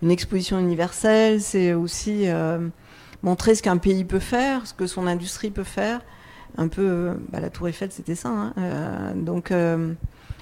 exposition 0.08 0.60
universelle, 0.60 1.40
c'est 1.40 1.72
aussi 1.72 2.28
euh, 2.28 2.68
montrer 3.22 3.56
ce 3.56 3.62
qu'un 3.62 3.78
pays 3.78 4.04
peut 4.04 4.20
faire, 4.20 4.66
ce 4.66 4.74
que 4.74 4.86
son 4.86 5.08
industrie 5.08 5.50
peut 5.50 5.64
faire 5.64 6.02
un 6.56 6.68
peu 6.68 7.14
bah, 7.30 7.40
la 7.40 7.50
Tour 7.50 7.68
Eiffel, 7.68 7.90
c'était 7.90 8.14
ça. 8.14 8.28
Hein. 8.28 8.52
Euh, 8.58 9.14
donc 9.14 9.50
euh, 9.50 9.92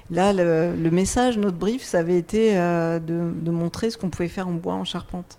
là, 0.09 0.33
le, 0.33 0.91
message, 0.91 1.37
notre 1.37 1.57
brief, 1.57 1.83
ça 1.83 1.99
avait 1.99 2.17
été 2.17 2.57
euh, 2.57 2.99
de, 2.99 3.51
montrer 3.51 3.89
ce 3.89 3.97
qu'on 3.97 4.09
pouvait 4.09 4.27
faire 4.27 4.47
en 4.47 4.53
bois, 4.53 4.73
en 4.73 4.85
charpente. 4.85 5.37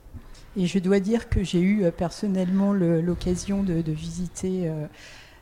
Et 0.56 0.66
je 0.66 0.78
dois 0.78 1.00
dire 1.00 1.28
que 1.28 1.42
j'ai 1.42 1.60
eu 1.60 1.90
personnellement 1.96 2.74
l'occasion 2.74 3.62
de, 3.62 3.82
visiter 3.90 4.70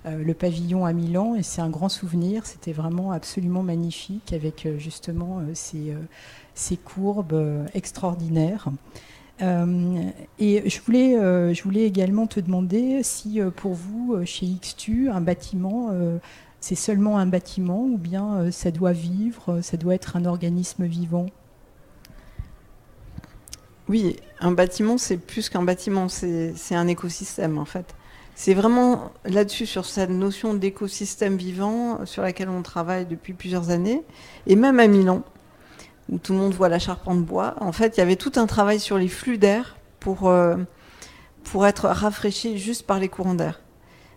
le 0.04 0.34
pavillon 0.34 0.86
à 0.86 0.92
Milan 0.92 1.34
et 1.34 1.42
c'est 1.42 1.60
un 1.60 1.68
grand 1.68 1.88
souvenir. 1.88 2.46
C'était 2.46 2.72
vraiment 2.72 3.10
absolument 3.10 3.64
magnifique 3.64 4.32
avec 4.32 4.68
justement 4.78 5.42
ces 5.52 6.76
courbes 6.76 7.66
extraordinaires. 7.74 8.68
Euh, 9.42 10.10
et 10.38 10.68
je 10.68 10.80
voulais, 10.80 11.16
euh, 11.16 11.54
je 11.54 11.62
voulais 11.62 11.84
également 11.84 12.26
te 12.26 12.40
demander 12.40 13.02
si 13.02 13.40
euh, 13.40 13.50
pour 13.50 13.74
vous, 13.74 14.18
chez 14.24 14.46
XTU, 14.60 15.08
un 15.10 15.20
bâtiment, 15.20 15.90
c'est 16.60 16.74
seulement 16.74 17.18
un 17.18 17.26
bâtiment 17.26 17.84
ou 17.84 17.96
bien 17.96 18.50
ça 18.50 18.70
doit 18.70 18.92
vivre, 18.92 19.60
ça 19.62 19.76
doit 19.76 19.94
être 19.94 20.16
un 20.16 20.24
organisme 20.24 20.84
vivant? 20.84 21.26
Oui, 23.88 24.16
un 24.40 24.52
bâtiment, 24.52 24.98
c'est 24.98 25.16
plus 25.16 25.48
qu'un 25.48 25.62
bâtiment, 25.62 26.08
c'est 26.08 26.74
un 26.74 26.86
écosystème 26.86 27.58
en 27.58 27.64
fait. 27.64 27.94
C'est 28.34 28.54
vraiment 28.54 29.10
là-dessus, 29.24 29.66
sur 29.66 29.84
cette 29.84 30.10
notion 30.10 30.54
d'écosystème 30.54 31.36
vivant, 31.36 32.06
sur 32.06 32.22
laquelle 32.22 32.48
on 32.48 32.62
travaille 32.62 33.04
depuis 33.04 33.32
plusieurs 33.32 33.70
années, 33.70 34.02
et 34.46 34.56
même 34.56 34.80
à 34.80 34.86
Milan 34.86 35.22
où 36.10 36.18
tout 36.18 36.32
le 36.32 36.38
monde 36.38 36.52
voit 36.52 36.68
la 36.68 36.78
charpente 36.78 37.24
bois. 37.24 37.54
En 37.60 37.72
fait, 37.72 37.96
il 37.96 38.00
y 38.00 38.02
avait 38.02 38.16
tout 38.16 38.32
un 38.36 38.46
travail 38.46 38.80
sur 38.80 38.98
les 38.98 39.08
flux 39.08 39.38
d'air 39.38 39.76
pour, 40.00 40.28
euh, 40.28 40.56
pour 41.44 41.66
être 41.66 41.86
rafraîchi 41.86 42.58
juste 42.58 42.86
par 42.86 42.98
les 42.98 43.08
courants 43.08 43.34
d'air. 43.34 43.60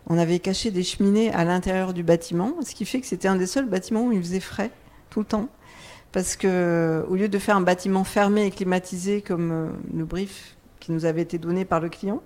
On 0.07 0.17
avait 0.17 0.39
caché 0.39 0.71
des 0.71 0.83
cheminées 0.83 1.31
à 1.31 1.45
l'intérieur 1.45 1.93
du 1.93 2.03
bâtiment, 2.03 2.55
ce 2.65 2.75
qui 2.75 2.85
fait 2.85 2.99
que 2.99 3.07
c'était 3.07 3.27
un 3.27 3.37
des 3.37 3.45
seuls 3.45 3.67
bâtiments 3.69 4.05
où 4.05 4.11
il 4.11 4.21
faisait 4.21 4.39
frais 4.39 4.71
tout 5.09 5.19
le 5.19 5.25
temps. 5.25 5.47
Parce 6.11 6.35
que 6.35 7.05
au 7.07 7.15
lieu 7.15 7.29
de 7.29 7.39
faire 7.39 7.55
un 7.55 7.61
bâtiment 7.61 8.03
fermé 8.03 8.45
et 8.45 8.51
climatisé 8.51 9.21
comme 9.21 9.51
euh, 9.51 9.67
le 9.95 10.05
brief 10.05 10.57
qui 10.79 10.91
nous 10.91 11.05
avait 11.05 11.21
été 11.21 11.37
donné 11.37 11.63
par 11.63 11.79
le 11.79 11.89
client, 11.89 12.21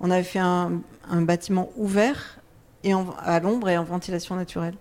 on 0.00 0.10
avait 0.10 0.22
fait 0.22 0.38
un, 0.38 0.82
bâtiment 1.10 1.70
ouvert 1.76 2.38
et 2.84 2.92
à 2.92 3.40
l'ombre 3.40 3.68
et 3.68 3.76
en 3.76 3.84
ventilation 3.84 4.36
naturelle. 4.36 4.74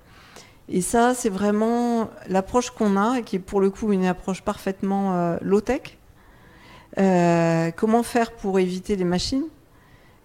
Et 0.67 0.81
ça, 0.81 1.13
c'est 1.13 1.29
vraiment 1.29 2.10
l'approche 2.27 2.72
qu'on 2.72 2.98
a, 2.98 3.22
qui 3.22 3.36
est 3.36 3.39
pour 3.39 3.62
le 3.62 3.69
coup 3.69 3.91
une 3.91 4.05
approche 4.05 4.41
parfaitement 4.41 5.15
euh, 5.15 5.38
low-tech. 5.41 5.98
Euh, 6.98 7.72
comment 7.75 8.03
faire 8.03 8.31
pour 8.31 8.60
éviter 8.60 8.95
les 8.95 9.03
machines? 9.03 9.45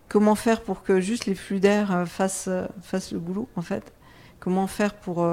Comment 0.09 0.35
faire 0.35 0.63
pour 0.63 0.83
que 0.83 1.01
juste 1.01 1.27
les 1.27 1.35
flux 1.35 1.61
d'air 1.61 1.95
euh, 1.95 2.07
fassent, 2.07 2.49
le 3.13 3.19
boulot, 3.19 3.49
en 3.57 3.63
fait? 3.63 3.93
Comment 4.39 4.67
faire 4.67 4.95
pour 4.95 5.29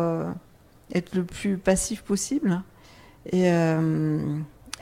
être 0.94 1.16
le 1.16 1.24
plus 1.24 1.58
passif 1.58 2.02
possible? 2.02 2.62
Et, 3.32 3.50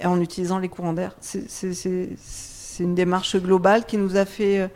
en 0.04 0.20
utilisant 0.20 0.58
les 0.58 0.68
courants 0.68 0.94
d'air. 0.94 1.16
C'est 1.22 2.18
une 2.80 2.96
démarche 2.96 3.38
globale 3.38 3.86
qui 3.86 3.98
nous 3.98 4.18
a 4.18 4.26
fait, 4.26 4.72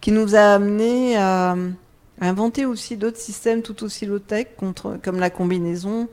qui 0.00 0.10
nous 0.10 0.34
a 0.34 0.54
amené 0.54 1.18
à 1.18 1.54
inventer 2.20 2.66
aussi 2.66 2.96
d'autres 2.96 3.18
systèmes 3.18 3.62
tout 3.62 3.82
aussi 3.84 4.06
low-tech, 4.06 4.48
comme 5.02 5.18
la 5.18 5.30
combinaison, 5.30 6.08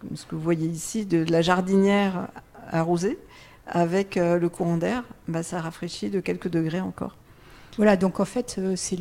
comme 0.00 0.16
ce 0.16 0.26
que 0.26 0.34
vous 0.34 0.40
voyez 0.42 0.66
ici, 0.66 1.06
de, 1.06 1.24
la 1.30 1.42
jardinière 1.42 2.28
arrosée 2.70 3.18
avec 3.66 4.16
euh, 4.16 4.38
le 4.38 4.48
courant 4.48 4.76
d'air, 4.76 5.02
bah, 5.28 5.42
ça 5.42 5.60
rafraîchit 5.60 6.10
de 6.10 6.20
quelques 6.20 6.48
degrés 6.48 6.80
encore. 6.80 7.16
Voilà, 7.76 7.96
donc 7.96 8.20
en 8.20 8.24
fait, 8.24 8.56
euh, 8.58 8.74
c'est 8.76 8.98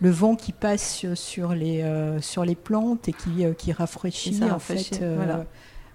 le 0.00 0.10
vent 0.10 0.36
qui 0.36 0.52
passe 0.52 1.06
sur 1.14 1.54
les, 1.54 1.82
euh, 1.82 2.20
sur 2.20 2.44
les 2.44 2.54
plantes 2.54 3.08
et 3.08 3.12
qui, 3.12 3.44
qui 3.56 3.72
rafraîchit, 3.72 4.42
en 4.44 4.58
fait 4.58 5.00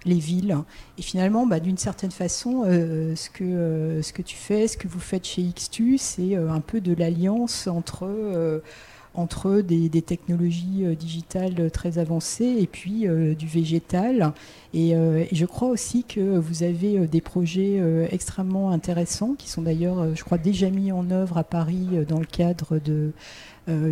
les 0.04 0.20
villes. 0.20 0.56
Et 0.98 1.02
finalement, 1.02 1.48
bah, 1.48 1.58
d'une 1.58 1.78
certaine 1.78 2.12
façon, 2.12 2.62
ce, 2.64 3.28
que, 3.28 4.00
ce 4.02 4.12
que 4.12 4.22
tu 4.22 4.36
fais, 4.36 4.68
ce 4.68 4.76
que 4.76 4.86
vous 4.86 5.00
faites 5.00 5.26
chez 5.26 5.42
XTU, 5.42 5.98
c'est 5.98 6.36
un 6.36 6.60
peu 6.60 6.80
de 6.80 6.94
l'alliance 6.94 7.66
entre 7.66 8.62
entre 9.16 9.60
des, 9.60 9.88
technologies 10.02 10.84
euh, 10.84 10.94
digitales 10.94 11.70
très 11.70 11.98
avancées 11.98 12.56
et 12.60 12.66
puis 12.66 13.06
euh, 13.06 13.34
du 13.34 13.46
végétal. 13.46 14.32
Euh, 14.74 15.24
et, 15.30 15.34
je 15.34 15.46
crois 15.46 15.68
aussi 15.68 16.04
que 16.04 16.20
vous 16.38 16.62
avez 16.62 17.06
des 17.06 17.20
projets 17.20 17.80
extrêmement 18.10 18.70
intéressants 18.70 19.34
qui 19.36 19.48
sont 19.48 19.62
d'ailleurs, 19.62 20.14
je 20.14 20.22
crois, 20.22 20.38
déjà 20.38 20.68
mis 20.68 20.92
en 20.92 21.10
œuvre 21.10 21.38
à 21.38 21.44
Paris 21.44 21.88
dans 22.06 22.18
le 22.18 22.26
cadre 22.26 22.78
de... 22.78 23.12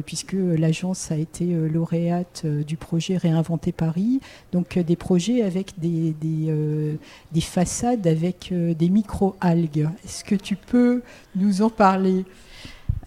puisque 0.05 0.35
l'agence 0.35 1.11
a 1.11 1.17
été 1.17 1.47
lauréate 1.47 2.45
du 2.45 2.77
projet 2.77 3.17
Réinventer 3.17 3.73
Paris. 3.73 4.21
Donc 4.53 4.79
des 4.79 4.97
projets 4.97 5.43
avec 5.43 5.79
des, 5.79 6.15
des 6.21 7.41
façades 7.41 8.07
avec 8.07 8.53
des 8.53 8.89
micro-algues. 8.91 9.89
Est-ce 10.05 10.23
que 10.23 10.35
tu 10.35 10.57
peux 10.57 11.03
nous 11.35 11.63
en 11.63 11.71
parler? 11.71 12.25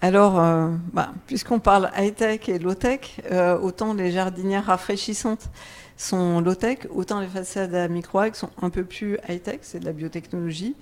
Alors, 0.02 0.40
euh, 0.40 0.70
bah, 0.94 1.12
puisqu'on 1.26 1.60
parle 1.60 1.90
high-tech 1.98 2.50
et 2.50 2.60
low-tech, 2.60 3.22
euh, 3.32 3.58
autant 3.58 3.94
les 3.94 4.12
jardinières 4.12 4.66
rafraîchissantes 4.66 5.50
sont 5.98 6.40
low-tech, 6.42 6.80
autant 6.94 7.20
les 7.20 7.28
façades 7.28 7.74
à 7.74 7.88
micro 7.88 8.20
sont 8.34 8.52
un 8.62 8.70
peu 8.70 8.84
plus 8.84 9.18
high-tech, 9.28 9.60
c'est 9.64 9.80
de 9.80 9.86
la 9.86 9.94
biotechnologie. 9.94 10.76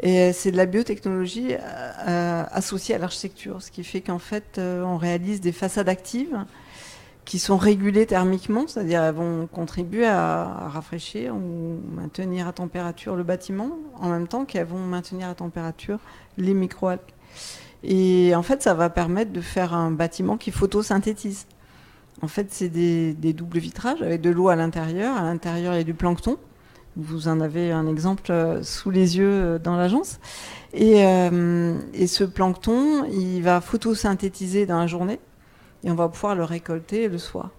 Et 0.00 0.32
c'est 0.32 0.52
de 0.52 0.56
la 0.56 0.66
biotechnologie 0.66 1.56
euh, 1.56 2.44
associée 2.52 2.94
à 2.94 2.98
l'architecture, 2.98 3.60
ce 3.60 3.72
qui 3.72 3.82
fait 3.82 4.00
qu'en 4.00 4.20
fait, 4.20 4.58
on 4.58 4.96
réalise 4.96 5.40
des 5.40 5.52
façades 5.52 5.88
actives 5.88 6.44
qui 7.24 7.40
sont 7.40 7.56
régulées 7.56 8.06
thermiquement, 8.06 8.66
c'est-à-dire 8.68 9.02
elles 9.02 9.14
vont 9.14 9.48
contribuer 9.48 10.06
à, 10.06 10.42
à, 10.42 10.68
rafraîchir 10.68 11.34
ou 11.34 11.80
maintenir 11.94 12.46
à 12.46 12.52
température 12.52 13.16
le 13.16 13.22
bâtiment, 13.22 13.70
en 13.96 14.08
même 14.08 14.28
temps 14.28 14.44
qu'elles 14.44 14.66
vont 14.66 14.78
maintenir 14.78 15.28
à 15.28 15.34
température 15.34 15.98
les 16.36 16.54
micro-algues. 16.54 17.00
Et 17.84 18.34
en 18.34 18.42
fait, 18.42 18.62
ça 18.62 18.74
va 18.74 18.90
permettre 18.90 19.32
de 19.32 19.40
faire 19.40 19.74
un 19.74 19.90
bâtiment 19.90 20.36
qui 20.36 20.50
photosynthétise. 20.50 21.46
En 22.20 22.28
fait, 22.28 22.48
c'est 22.50 22.68
des, 22.68 23.32
doubles 23.32 23.58
vitrages 23.58 24.02
avec 24.02 24.20
de 24.20 24.30
l'eau 24.30 24.48
à 24.48 24.56
l'intérieur. 24.56 25.16
À 25.16 25.22
l'intérieur, 25.22 25.74
il 25.74 25.78
y 25.78 25.80
a 25.80 25.84
du 25.84 25.94
plancton. 25.94 26.38
Vous 26.96 27.28
en 27.28 27.40
avez 27.40 27.72
un 27.72 27.86
exemple 27.86 28.30
euh, 28.30 28.62
sous 28.62 28.90
les 28.90 29.16
yeux 29.16 29.30
euh, 29.30 29.58
dans 29.58 29.76
l'agence. 29.76 30.20
Et, 30.74 31.00
et, 31.00 32.06
ce 32.06 32.24
plancton, 32.24 33.04
il 33.10 33.42
va 33.42 33.60
photosynthétiser 33.60 34.64
dans 34.64 34.78
la 34.78 34.86
journée 34.86 35.20
et 35.84 35.90
on 35.90 35.94
va 35.94 36.08
pouvoir 36.08 36.34
le 36.34 36.44
récolter 36.44 37.08
le 37.08 37.18
soir. 37.18 37.50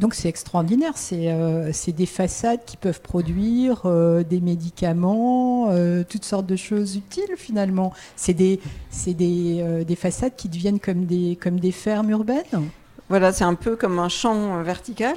Donc 0.00 0.14
c'est 0.14 0.30
extraordinaire, 0.30 0.96
c'est 0.96 1.30
euh, 1.30 1.70
des 1.88 2.06
façades 2.06 2.64
qui 2.64 2.78
peuvent 2.78 3.02
produire 3.02 3.82
euh, 3.84 4.22
des 4.22 4.40
médicaments, 4.40 5.68
euh, 5.68 6.04
toutes 6.08 6.24
sortes 6.24 6.46
de 6.46 6.56
choses 6.56 6.96
utiles 6.96 7.36
finalement. 7.36 7.92
C'est 8.16 8.32
des, 8.32 8.60
des, 9.06 9.84
des, 9.86 9.96
façades 9.96 10.34
qui 10.36 10.48
deviennent 10.48 10.80
comme 10.80 11.04
des, 11.04 11.36
comme 11.40 11.60
des 11.60 11.70
fermes 11.70 12.10
urbaines 12.10 12.70
voilà, 13.10 13.32
c'est 13.32 13.42
un 13.42 13.54
peu 13.54 13.74
comme 13.74 13.98
un 13.98 14.08
champ 14.08 14.62
vertical. 14.62 15.16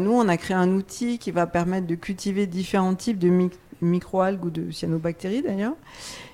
nous, 0.00 0.10
on 0.10 0.26
a 0.26 0.36
créé 0.36 0.56
un 0.56 0.72
outil 0.72 1.20
qui 1.20 1.30
va 1.30 1.46
permettre 1.46 1.86
de 1.86 1.94
cultiver 1.94 2.48
différents 2.48 2.96
types 2.96 3.20
de 3.20 3.48
microalgues 3.80 4.44
ou 4.44 4.50
de 4.50 4.72
cyanobactéries 4.72 5.40
d'ailleurs. 5.40 5.76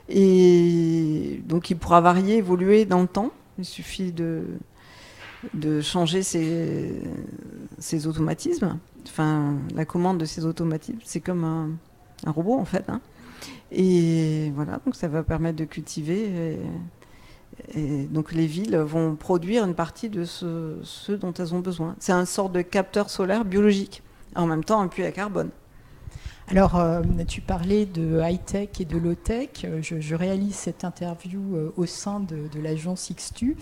Et 0.08 1.42
donc, 1.46 1.68
il 1.68 1.76
pourra 1.76 2.00
varier, 2.00 2.36
évoluer 2.36 2.86
dans 2.86 3.02
le 3.02 3.06
temps. 3.06 3.32
Il 3.58 3.66
suffit 3.66 4.12
de, 4.12 4.44
de 5.54 5.80
changer 5.80 6.22
ces, 7.78 8.06
automatismes. 8.06 8.78
Enfin, 9.06 9.56
la 9.74 9.84
commande 9.84 10.18
de 10.18 10.24
ces 10.24 10.44
automatismes, 10.44 10.98
c'est 11.04 11.20
comme 11.20 11.44
un, 11.44 12.30
robot 12.30 12.54
en 12.54 12.64
fait. 12.64 12.84
Hein. 12.88 13.00
Et 13.70 14.50
voilà, 14.54 14.80
donc 14.84 14.96
ça 14.96 15.08
va 15.08 15.22
permettre 15.22 15.56
de 15.56 15.64
cultiver. 15.64 16.58
Et, 17.74 18.06
donc 18.06 18.32
les 18.32 18.46
villes 18.46 18.76
vont 18.76 19.16
produire 19.16 19.64
une 19.64 19.74
partie 19.74 20.08
de 20.08 20.24
ce, 20.24 21.12
dont 21.12 21.32
elles 21.32 21.54
ont 21.54 21.60
besoin. 21.60 21.96
C'est 21.98 22.12
un 22.12 22.24
sort 22.24 22.50
de 22.50 22.62
capteur 22.62 23.10
solaire 23.10 23.44
biologique, 23.44 24.02
en 24.36 24.46
même 24.46 24.64
temps 24.64 24.80
un 24.80 24.88
puits 24.88 25.04
à 25.04 25.12
carbone. 25.12 25.50
Alors, 26.50 26.76
euh, 26.76 27.02
tu 27.26 27.42
parlais 27.42 27.84
de 27.84 28.22
high-tech 28.22 28.70
et 28.80 28.86
de 28.86 28.96
low-tech. 28.96 29.50
Euh, 29.64 29.82
je, 29.82 30.14
réalise 30.14 30.54
cette 30.54 30.82
interview 30.82 31.40
euh, 31.54 31.74
au 31.76 31.84
sein 31.84 32.20
de, 32.20 32.48
l'agence 32.58 33.12
XTU 33.14 33.54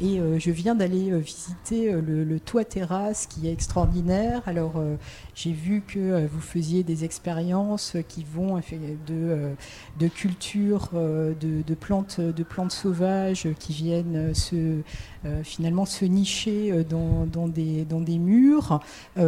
et 0.00 0.20
je 0.38 0.50
viens 0.52 0.76
d'aller 0.76 1.18
visiter 1.18 1.90
le, 1.90 2.38
toit 2.38 2.64
terrasse 2.64 3.26
qui 3.26 3.48
est 3.48 3.52
extraordinaire. 3.52 4.42
Alors, 4.46 4.80
j'ai 5.34 5.50
vu 5.50 5.82
que 5.84 6.24
vous 6.28 6.40
faisiez 6.40 6.84
des 6.84 7.04
expériences 7.04 7.96
qui 8.08 8.24
vont 8.24 8.60
de, 9.08 9.54
de 9.98 10.08
culture 10.08 10.90
de, 10.92 11.74
plantes, 11.74 12.20
de 12.20 12.42
plantes 12.44 12.70
sauvages 12.70 13.48
qui 13.58 13.72
viennent 13.72 14.32
finalement 15.42 15.84
se 15.84 16.04
nicher 16.04 16.84
dans, 16.88 17.26
dans, 17.26 17.48
des, 17.48 17.84
dans 17.84 18.00
des 18.00 18.18
murs 18.18 18.78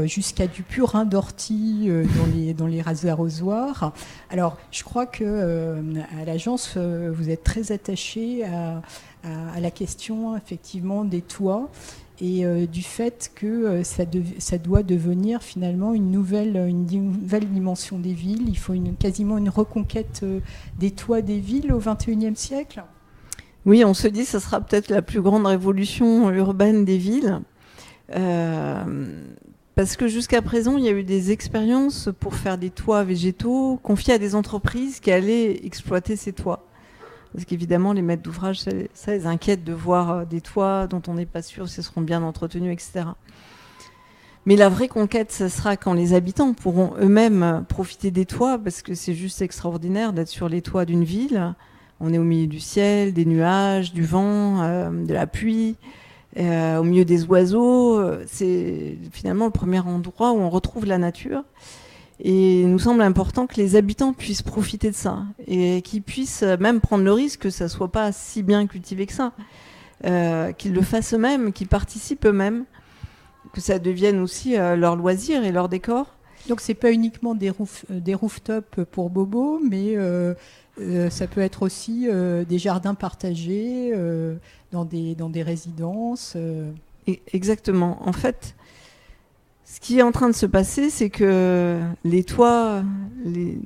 jusqu'à 0.04 0.46
du 0.46 0.62
purin 0.62 1.04
d'ortie 1.04 1.88
dans 1.88 2.26
les, 2.32 2.54
dans 2.54 2.68
les 2.68 2.80
arrosoirs. 3.06 3.92
Alors, 4.30 4.56
je 4.70 4.82
crois 4.84 5.06
que 5.06 5.24
euh, 5.24 5.82
à 6.20 6.24
l'agence, 6.24 6.74
euh, 6.76 7.10
vous 7.14 7.30
êtes 7.30 7.44
très 7.44 7.72
attaché 7.72 8.44
à, 8.44 8.82
la 9.60 9.70
question 9.70 10.34
effectivement 10.34 11.04
des 11.04 11.20
toits 11.20 11.68
et 12.22 12.46
euh, 12.46 12.66
du 12.66 12.82
fait 12.82 13.30
que 13.34 13.82
ça, 13.82 14.06
doit 14.58 14.82
devenir 14.82 15.42
finalement 15.42 15.92
une 15.92 16.10
nouvelle, 16.10 16.72
dimension 17.52 17.98
des 17.98 18.14
villes. 18.14 18.48
Il 18.48 18.56
faut 18.56 18.74
quasiment 18.98 19.36
une 19.36 19.50
reconquête 19.50 20.24
des 20.78 20.90
toits 20.90 21.20
des 21.20 21.38
villes 21.38 21.70
au 21.72 21.80
XXIe 21.80 22.34
siècle. 22.34 22.82
Oui, 23.66 23.84
on 23.84 23.92
se 23.92 24.08
dit 24.08 24.22
que 24.22 24.30
ce 24.30 24.38
sera 24.38 24.62
peut-être 24.62 24.88
la 24.88 25.02
plus 25.02 25.20
grande 25.20 25.46
révolution 25.46 26.30
urbaine 26.30 26.86
des 26.86 26.96
villes. 26.96 27.40
Parce 29.74 29.96
que 29.96 30.08
jusqu'à 30.08 30.42
présent, 30.42 30.76
il 30.76 30.84
y 30.84 30.88
a 30.88 30.92
eu 30.92 31.04
des 31.04 31.30
expériences 31.30 32.10
pour 32.18 32.34
faire 32.34 32.58
des 32.58 32.70
toits 32.70 33.04
végétaux 33.04 33.78
confiés 33.82 34.14
à 34.14 34.18
des 34.18 34.34
entreprises 34.34 35.00
qui 35.00 35.10
allaient 35.10 35.64
exploiter 35.64 36.16
ces 36.16 36.32
toits. 36.32 36.66
Parce 37.32 37.44
qu'évidemment, 37.44 37.92
les 37.92 38.02
maîtres 38.02 38.22
d'ouvrage, 38.22 38.60
ça, 38.60 39.12
les 39.12 39.26
inquiète 39.26 39.62
de 39.62 39.72
voir 39.72 40.10
euh, 40.10 40.24
des 40.24 40.40
toits 40.40 40.86
dont 40.88 41.02
on 41.06 41.14
n'est 41.14 41.26
pas 41.26 41.42
sûr 41.42 41.68
s'ils 41.68 41.84
seront 41.84 42.00
bien 42.00 42.22
entretenus, 42.22 42.72
etc. 42.72 43.06
Mais 44.46 44.56
la 44.56 44.68
vraie 44.68 44.88
conquête, 44.88 45.30
ce 45.30 45.48
sera 45.48 45.76
quand 45.76 45.92
les 45.92 46.12
habitants 46.14 46.54
pourront 46.54 46.94
eux-mêmes 47.00 47.64
profiter 47.68 48.10
des 48.10 48.26
toits, 48.26 48.58
parce 48.58 48.82
que 48.82 48.94
c'est 48.94 49.14
juste 49.14 49.42
extraordinaire 49.42 50.12
d'être 50.12 50.28
sur 50.28 50.48
les 50.48 50.62
toits 50.62 50.84
d'une 50.84 51.04
ville. 51.04 51.54
On 52.00 52.12
est 52.12 52.18
au 52.18 52.24
milieu 52.24 52.46
du 52.46 52.58
ciel, 52.58 53.12
des 53.12 53.26
nuages, 53.26 53.92
du 53.92 54.02
vent, 54.02 54.62
euh, 54.62 54.90
de 54.90 55.12
la 55.12 55.26
pluie. 55.26 55.76
Euh, 56.38 56.78
au 56.78 56.84
milieu 56.84 57.04
des 57.04 57.24
oiseaux. 57.24 57.98
Euh, 57.98 58.24
c'est 58.26 58.96
finalement 59.10 59.46
le 59.46 59.50
premier 59.50 59.80
endroit 59.80 60.32
où 60.32 60.38
on 60.38 60.48
retrouve 60.50 60.86
la 60.86 60.98
nature. 60.98 61.42
Et 62.20 62.60
il 62.60 62.70
nous 62.70 62.78
semble 62.78 63.02
important 63.02 63.46
que 63.46 63.56
les 63.56 63.76
habitants 63.76 64.12
puissent 64.12 64.42
profiter 64.42 64.90
de 64.90 64.94
ça 64.94 65.24
et 65.46 65.80
qu'ils 65.82 66.02
puissent 66.02 66.42
même 66.42 66.80
prendre 66.80 67.02
le 67.02 67.12
risque 67.12 67.40
que 67.40 67.50
ça 67.50 67.66
soit 67.66 67.90
pas 67.90 68.12
si 68.12 68.42
bien 68.42 68.66
cultivé 68.66 69.06
que 69.06 69.14
ça, 69.14 69.32
euh, 70.04 70.52
qu'ils 70.52 70.74
le 70.74 70.82
fassent 70.82 71.14
eux-mêmes, 71.14 71.52
qu'ils 71.52 71.66
participent 71.66 72.26
eux-mêmes, 72.26 72.64
que 73.54 73.62
ça 73.62 73.78
devienne 73.78 74.20
aussi 74.20 74.54
leur 74.54 74.96
loisir 74.96 75.44
et 75.44 75.50
leur 75.50 75.70
décor. 75.70 76.14
Donc 76.50 76.60
c'est 76.60 76.74
pas 76.74 76.92
uniquement 76.92 77.34
des 77.34 78.14
rooftops 78.14 78.84
pour 78.90 79.08
Bobo, 79.08 79.58
mais 79.58 79.96
ça 81.10 81.26
peut 81.26 81.40
être 81.40 81.62
aussi 81.62 82.08
des 82.48 82.58
jardins 82.58 82.94
partagés, 82.94 83.92
dans 84.72 84.84
des, 84.84 85.14
dans 85.14 85.30
des 85.30 85.42
résidences. 85.42 86.34
Euh. 86.36 86.70
Exactement. 87.32 87.98
En 88.06 88.12
fait, 88.12 88.54
ce 89.64 89.80
qui 89.80 89.98
est 89.98 90.02
en 90.02 90.12
train 90.12 90.28
de 90.28 90.34
se 90.34 90.46
passer, 90.46 90.90
c'est 90.90 91.10
que 91.10 91.80
les 92.04 92.24
toits, 92.24 92.84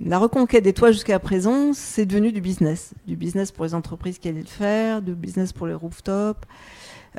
la 0.04 0.18
reconquête 0.18 0.64
des 0.64 0.72
toits 0.72 0.92
jusqu'à 0.92 1.18
présent, 1.18 1.72
c'est 1.74 2.06
devenu 2.06 2.32
du 2.32 2.40
business. 2.40 2.94
Du 3.06 3.16
business 3.16 3.52
pour 3.52 3.64
les 3.64 3.74
entreprises 3.74 4.18
qui 4.18 4.28
allaient 4.28 4.40
le 4.40 4.46
faire, 4.46 5.02
du 5.02 5.14
business 5.14 5.52
pour 5.52 5.66
les 5.66 5.74
rooftops, 5.74 6.40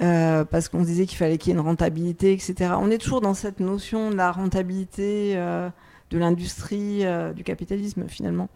euh, 0.01 0.45
parce 0.45 0.67
qu'on 0.67 0.81
disait 0.81 1.05
qu'il 1.05 1.17
fallait 1.17 1.37
qu'il 1.37 1.53
y 1.53 1.55
ait 1.55 1.59
une 1.59 1.65
rentabilité, 1.65 2.33
etc. 2.33 2.71
On 2.79 2.89
est 2.89 2.97
toujours 2.97 3.21
dans 3.21 3.35
cette 3.35 3.59
notion 3.59 4.09
de 4.09 4.15
la 4.15 4.31
rentabilité 4.31 5.33
euh, 5.35 5.69
de 6.09 6.17
l'industrie, 6.17 7.03
du 7.35 7.43
capitalisme 7.43 8.05
finalement. 8.07 8.49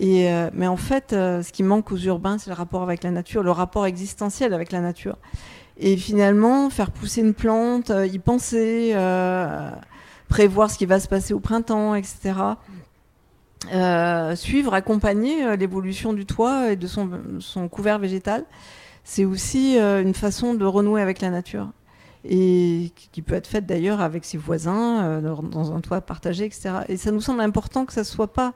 Euh, 0.00 0.50
mais 0.54 0.66
en 0.66 0.76
fait, 0.76 1.12
euh, 1.12 1.42
ce 1.42 1.52
qui 1.52 1.62
manque 1.62 1.92
aux 1.92 1.98
urbains, 1.98 2.38
c'est 2.38 2.50
le 2.50 2.56
rapport 2.56 2.82
avec 2.82 3.02
la 3.02 3.10
nature, 3.10 3.42
le 3.42 3.50
rapport 3.50 3.86
existentiel 3.86 4.54
avec 4.54 4.72
la 4.72 4.80
nature. 4.80 5.16
Et 5.78 5.96
finalement, 5.96 6.70
faire 6.70 6.90
pousser 6.90 7.20
une 7.20 7.34
plante, 7.34 7.90
euh, 7.90 8.06
y 8.06 8.18
penser, 8.18 8.94
prévoir 10.28 10.70
ce 10.70 10.78
qui 10.78 10.86
va 10.86 10.98
se 10.98 11.08
passer 11.08 11.34
au 11.34 11.40
printemps, 11.40 11.94
etc. 11.94 12.34
suivre, 14.34 14.74
accompagner 14.74 15.56
l'évolution 15.56 16.12
du 16.14 16.24
toit 16.24 16.72
et 16.72 16.76
de 16.76 16.86
son, 16.86 17.10
son 17.40 17.68
couvert 17.68 17.98
végétal, 17.98 18.44
c'est 19.04 19.26
aussi 19.26 19.76
une 19.76 20.14
façon 20.14 20.54
de 20.54 20.64
renouer 20.64 21.02
avec 21.02 21.20
la 21.20 21.28
nature. 21.28 21.68
Et 22.24 22.92
qui 23.12 23.20
peut 23.20 23.34
être 23.34 23.48
faite 23.48 23.66
d'ailleurs 23.66 24.00
avec 24.00 24.24
ses 24.24 24.38
voisins, 24.38 25.20
dans 25.20 25.72
un 25.74 25.80
toit 25.80 26.00
partagé, 26.00 26.46
etc. 26.46 26.70
Et 26.88 26.96
ça 26.96 27.10
nous 27.10 27.20
semble 27.20 27.40
important 27.40 27.84
que 27.84 27.92
ça 27.92 28.00
ne 28.00 28.06
soit 28.06 28.32
pas 28.32 28.54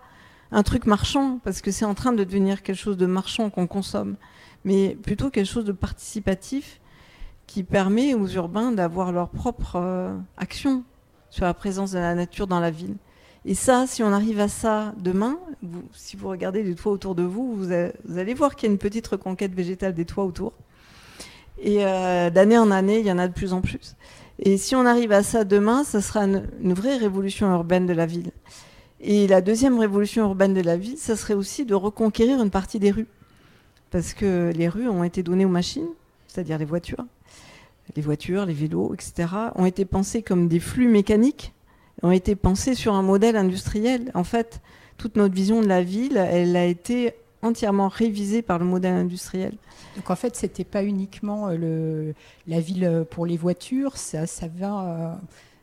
un 0.53 0.63
truc 0.63 0.87
marchand, 0.87 1.41
parce 1.45 1.61
que 1.61 1.71
c'est 1.71 1.85
en 1.85 1.95
train 1.95 2.13
de 2.13 2.25
devenir 2.25 2.63
quelque 2.63 2.77
chose 2.77 2.97
de 2.97 3.07
marchand 3.07 3.51
qu'on 3.51 3.67
consomme, 3.67 4.17
mais 4.65 4.97
plutôt 5.03 5.31
quelque 5.31 5.49
chose 5.49 5.65
de 5.65 5.73
participatif 5.73 6.81
qui 7.47 7.63
permet 7.63 8.15
aux 8.15 8.27
urbains 8.29 8.73
d'avoir 8.73 9.13
leur 9.13 9.29
propre 9.29 9.77
euh, 9.77 10.17
action 10.37 10.85
sur 11.31 11.45
la 11.45 11.55
présence 11.55 11.93
de 11.93 11.99
la 11.99 12.15
nature 12.15 12.47
dans 12.47 12.61
la 12.61 12.71
ville. 12.71 12.97
Et 13.45 13.55
ça, 13.55 13.87
si 13.87 14.03
on 14.03 14.13
arrive 14.13 14.41
à 14.41 14.49
ça 14.49 14.93
demain, 14.99 15.39
si 15.93 16.17
vous 16.17 16.29
regardez 16.29 16.65
les 16.65 16.75
toits 16.75 16.91
autour 16.91 17.15
de 17.15 17.23
vous, 17.23 17.55
vous, 17.55 17.71
allez 17.71 18.35
voir 18.35 18.57
qu'il 18.57 18.69
y 18.69 18.71
a 18.71 18.73
une 18.73 18.79
petite 18.79 19.07
reconquête 19.07 19.55
végétale 19.55 19.95
des 19.95 20.05
toits 20.05 20.25
autour. 20.25 20.53
Et 21.63 21.85
euh, 21.87 22.29
d'année 22.29 22.59
en 22.59 22.73
année, 22.73 22.99
il 22.99 23.07
y 23.07 23.13
en 23.13 23.19
a 23.19 23.29
de 23.29 23.33
plus 23.33 23.53
en 23.53 23.61
plus. 23.61 23.95
Et 24.41 24.59
si 24.59 24.75
on 24.75 24.85
arrive 24.85 25.13
à 25.13 25.23
ça 25.23 25.45
demain, 25.45 25.85
ça 25.85 26.01
sera 26.01 26.25
une 26.25 26.75
vraie 26.75 26.97
révolution 26.97 27.51
urbaine 27.53 27.87
de 27.87 27.93
la 27.93 28.07
ville. 28.07 28.33
Et 29.01 29.27
la 29.27 29.41
deuxième 29.41 29.79
révolution 29.79 30.25
urbaine 30.25 30.55
de 30.55 30.61
la 30.61 30.77
ville, 30.77 30.97
ça 30.97 31.17
serait 31.17 31.35
aussi 31.35 31.65
de 31.65 31.75
reconquérir 31.75 32.43
une 32.43 32.51
partie 32.51 32.79
des 32.79 32.91
rues. 32.91 33.09
Parce 33.91 34.15
que 34.15 34.53
les 34.55 34.69
rues 34.69 34.89
ont 34.89 35.05
été 35.05 35.23
données 35.23 35.45
aux 35.45 35.51
machines, 35.51 35.89
c'est-à-dire 36.27 36.59
les 36.59 36.65
voitures. 36.65 37.05
Les 37.95 38.03
voitures, 38.03 38.47
les 38.47 38.55
vélos, 38.55 38.95
etc., 38.95 39.29
ont 39.55 39.67
été 39.67 39.85
pensées 39.85 40.23
comme 40.23 40.49
des 40.49 40.61
flux 40.61 40.89
mécaniques, 40.89 41.53
ont 42.03 42.11
été 42.11 42.35
pensées 42.35 42.75
sur 42.75 42.95
un 42.95 43.03
modèle 43.03 43.37
industriel. 43.37 44.11
En 44.15 44.25
fait, 44.25 44.61
toute 44.97 45.17
notre 45.17 45.35
vision 45.35 45.61
de 45.61 45.69
la 45.69 45.83
ville, 45.83 46.17
elle 46.17 46.57
a 46.57 46.65
été 46.65 47.15
entièrement 47.43 47.89
révisée 47.89 48.43
par 48.43 48.59
le 48.59 48.65
modèle 48.65 48.95
industriel. 48.95 49.53
Donc 49.95 50.11
en 50.11 50.17
fait, 50.17 50.35
c'était 50.37 50.65
pas 50.65 50.83
uniquement 50.83 51.49
euh, 51.51 52.13
la 52.49 52.61
ville 52.61 53.05
pour 53.11 53.25
les 53.25 53.37
voitures, 53.37 53.97
ça, 53.97 54.25
euh, 54.25 55.13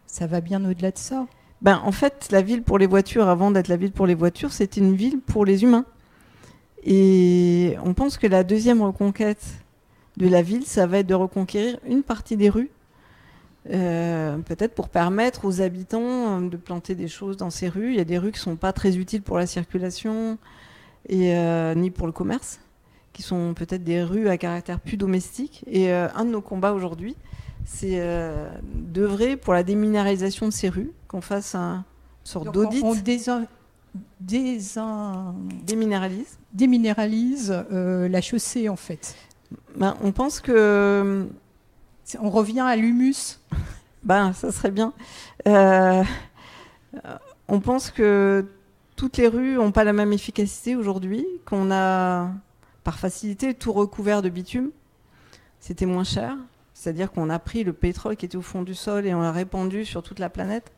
ça 0.08 0.28
va 0.28 0.42
bien 0.42 0.64
au-delà 0.64 0.92
de 0.92 0.98
ça. 0.98 1.28
Ben, 1.64 1.82
en 1.84 1.92
fait, 1.92 2.28
la 2.32 2.42
ville 2.42 2.62
pour 2.62 2.78
les 2.78 2.88
voitures, 2.88 3.28
avant 3.28 3.50
d'être 3.50 3.70
la 3.70 3.78
ville 3.78 3.94
pour 3.94 4.06
les 4.06 4.16
voitures, 4.16 4.52
c'était 4.52 4.82
une 4.82 4.96
ville 4.96 5.20
pour 5.22 5.46
les 5.46 5.64
humains. 5.64 5.86
Et 6.84 7.76
on 7.84 7.94
pense 7.94 8.18
que 8.18 8.28
la 8.28 8.44
deuxième 8.44 8.82
reconquête 8.82 9.46
de 10.18 10.28
la 10.28 10.42
ville, 10.42 10.66
ça 10.66 10.86
va 10.86 11.00
être 11.00 11.08
de 11.08 11.14
reconquérir 11.16 11.80
une 11.88 12.04
partie 12.04 12.38
des 12.38 12.50
rues 12.50 12.70
Euh, 13.70 14.40
peut-être 14.40 14.76
pour 14.76 14.90
permettre 14.90 15.46
aux 15.46 15.62
habitants 15.62 16.42
de 16.42 16.58
planter 16.58 16.96
des 16.96 17.08
choses 17.08 17.38
dans 17.38 17.50
ces 17.50 17.70
rues. 17.70 17.92
Il 17.92 17.96
y 17.96 18.02
a 18.02 18.04
des 18.04 18.18
rues 18.18 18.34
qui 18.34 18.40
ne 18.40 18.44
sont 18.44 18.56
pas 18.58 18.74
très 18.74 18.98
utiles 18.98 19.22
pour 19.22 19.38
la 19.38 19.48
circulation 19.48 20.38
et 21.08 21.34
ni 21.76 21.90
pour 21.90 22.08
le 22.08 22.14
commerce, 22.14 22.60
qui 23.14 23.22
sont 23.22 23.54
peut-être 23.54 23.84
des 23.84 24.04
rues 24.04 24.28
à 24.28 24.38
caractère 24.38 24.82
plus 24.82 24.98
domestique. 24.98 25.64
Et 25.68 25.92
un 25.94 26.26
de 26.26 26.32
nos 26.32 26.42
combats 26.42 26.74
aujourd'hui, 26.74 27.16
c'est 27.66 28.02
d'œuvrer 28.64 29.38
pour 29.38 29.54
la 29.54 29.64
déminéralisation 29.64 30.48
de 30.48 30.52
ces 30.52 30.70
rues, 30.70 30.92
qu'on 31.08 31.22
fasse 31.22 31.56
un, 31.56 31.86
sorte 32.24 32.52
d'audit. 32.52 32.84
On, 32.84 32.96
déminéralise, 34.20 36.38
déminéralise 36.54 37.66
euh, 37.72 38.08
la 38.08 38.22
chaussée 38.22 38.70
en 38.70 38.76
fait. 38.76 39.16
Ben, 39.76 39.96
on 40.02 40.12
pense 40.12 40.40
que 40.40 41.28
on 42.20 42.30
revient 42.30 42.62
à 42.62 42.76
l'humus. 42.76 43.40
Ben, 44.04 44.34
ça 44.34 44.52
serait 44.52 44.72
bien. 44.72 44.92
Euh, 45.48 46.04
on 47.48 47.62
pense 47.62 47.90
que 47.90 48.46
toutes 48.98 49.16
les 49.16 49.30
rues 49.30 49.56
n'ont 49.56 49.72
pas 49.72 49.86
la 49.86 49.94
même 49.94 50.12
efficacité 50.12 50.76
aujourd'hui, 50.76 51.26
qu'on 51.46 51.72
a 51.72 52.30
par 52.84 53.00
facilité 53.00 53.54
tout 53.54 53.72
recouvert 53.72 54.22
de 54.22 54.28
bitume. 54.28 54.72
C'était 55.62 55.86
moins 55.86 56.04
cher, 56.04 56.36
c'est-à-dire 56.84 57.14
qu'on 57.14 57.30
a 57.30 57.40
pris 57.40 57.64
le 57.64 57.72
pétrole 57.72 58.18
qui 58.18 58.26
était 58.26 58.36
au 58.36 58.42
fond 58.42 58.62
du 58.62 58.76
sol 58.76 59.06
et 59.06 59.14
on 59.14 59.22
l'a 59.22 59.32
répandu 59.32 59.86
sur 59.86 60.04
toute 60.04 60.20
la 60.20 60.30
planète. 60.30 60.74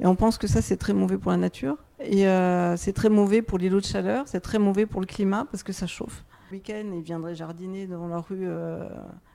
Et 0.00 0.06
on 0.06 0.16
pense 0.16 0.38
que 0.38 0.46
ça, 0.46 0.62
c'est 0.62 0.78
très 0.78 0.94
mauvais 0.94 1.18
pour 1.18 1.32
la 1.32 1.36
nature. 1.36 1.76
Et 2.00 2.26
euh, 2.26 2.78
c'est 2.78 2.94
très 2.94 3.10
mauvais 3.10 3.42
pour 3.42 3.58
l'îlot 3.58 3.80
de 3.80 3.84
chaleur, 3.84 4.26
c'est 4.26 4.40
très 4.40 4.58
mauvais 4.58 4.86
pour 4.86 5.02
le 5.02 5.06
climat 5.06 5.46
parce 5.50 5.62
que 5.62 5.74
ça 5.74 5.86
chauffe. 5.86 6.24
Le 6.50 6.56
week-end, 6.56 6.90
ils 6.94 7.02
viendraient 7.02 7.34
jardiner 7.34 7.86
dans 7.86 8.08
leur 8.08 8.26
rue 8.26 8.46
euh, 8.48 8.88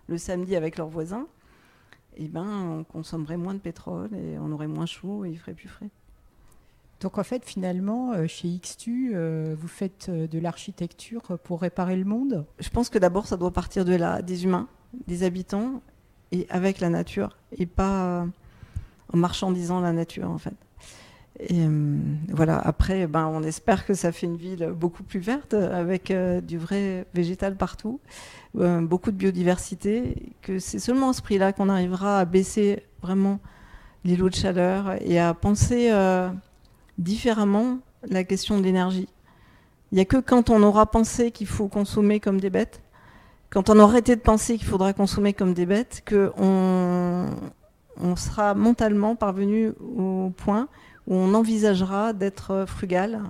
le 0.08 0.18
samedi 0.18 0.56
avec 0.56 0.78
leurs 0.78 0.90
voisins. 0.90 1.28
Et 2.18 2.28
ben, 2.28 2.80
on 2.80 2.84
consommerait 2.84 3.38
moins 3.38 3.54
de 3.54 3.60
pétrole 3.60 4.10
et 4.16 4.40
on 4.40 4.52
aurait 4.52 4.68
moins 4.68 4.88
chaud 4.88 5.26
et 5.26 5.30
il 5.30 5.38
ferait 5.38 5.54
plus 5.54 5.70
frais. 5.70 5.90
Donc 7.02 7.20
en 7.20 7.24
fait, 7.24 7.46
finalement, 7.46 8.14
euh, 8.14 8.26
chez 8.26 8.50
XTU, 8.58 9.16
vous 9.56 9.68
faites 9.68 10.10
de 10.10 10.40
l'architecture 10.40 11.22
pour 11.44 11.62
réparer 11.62 11.96
le 11.96 12.06
monde? 12.06 12.48
Je 12.60 12.70
pense 12.70 12.90
que 12.90 12.98
d'abord, 12.98 13.28
ça 13.28 13.38
doit 13.38 13.54
partir 13.54 13.86
de 13.86 13.94
là, 13.94 14.24
des 14.24 14.44
humains, 14.44 14.68
des 15.08 15.24
habitants, 15.24 15.82
et 16.32 16.46
avec 16.50 16.80
la 16.80 16.90
nature, 16.90 17.38
et 17.58 17.66
pas 17.66 18.26
en 19.12 19.18
marchandisant 19.18 19.82
la 19.82 19.92
nature 19.92 20.30
en 20.30 20.38
fait. 20.38 20.56
Et 21.40 21.62
euh, 21.62 21.98
voilà, 22.30 22.58
après, 22.58 23.08
ben, 23.08 23.28
on 23.28 23.44
espère 23.44 23.86
que 23.86 23.94
ça 23.94 24.12
fait 24.12 24.26
une 24.26 24.36
ville 24.36 24.74
beaucoup 24.76 25.04
plus 25.04 25.22
verte, 25.22 25.54
avec 25.54 26.12
euh, 26.12 26.42
du 26.42 26.58
vrai 26.58 27.06
végétal 27.14 27.56
partout, 27.56 28.02
euh, 28.58 28.82
beaucoup 28.82 29.12
de 29.12 29.16
biodiversité, 29.16 30.34
que 30.42 30.60
c'est 30.60 30.80
seulement 30.80 31.10
à 31.10 31.14
ce 31.14 31.22
prix-là 31.22 31.54
qu'on 31.54 31.70
arrivera 31.70 32.20
à 32.20 32.26
baisser 32.26 32.84
vraiment 33.02 33.40
l'îlot 34.04 34.30
de 34.30 34.36
chaleur 34.36 34.96
et 35.02 35.20
à 35.20 35.34
penser 35.34 35.92
différemment 36.98 37.80
la 38.10 38.24
question 38.24 38.58
de 38.58 38.64
l'énergie. 38.64 39.10
Il 39.92 39.96
n'y 39.96 40.02
a 40.02 40.06
que 40.06 40.18
quand 40.18 40.50
on 40.50 40.64
aura 40.64 40.86
pensé 40.86 41.32
qu'il 41.32 41.48
faut 41.48 41.68
consommer 41.68 42.20
comme 42.20 42.40
des 42.40 42.50
bêtes, 42.50 42.82
quand 43.50 43.70
on 43.70 43.80
aura 43.80 43.92
arrêté 43.92 44.16
de 44.16 44.22
penser 44.22 44.58
qu'il 44.58 44.68
faudra 44.68 44.94
consommer 44.94 45.34
comme 45.34 45.54
des 45.54 45.66
bêtes, 45.66 46.04
qu'on 46.08 47.30
on 48.02 48.16
sera 48.16 48.54
mentalement 48.54 49.16
parvenu 49.16 49.74
au 49.80 50.32
point 50.38 50.68
où 51.08 51.16
on 51.16 51.34
envisagera 51.34 52.14
d'être 52.14 52.66
frugal, 52.68 53.22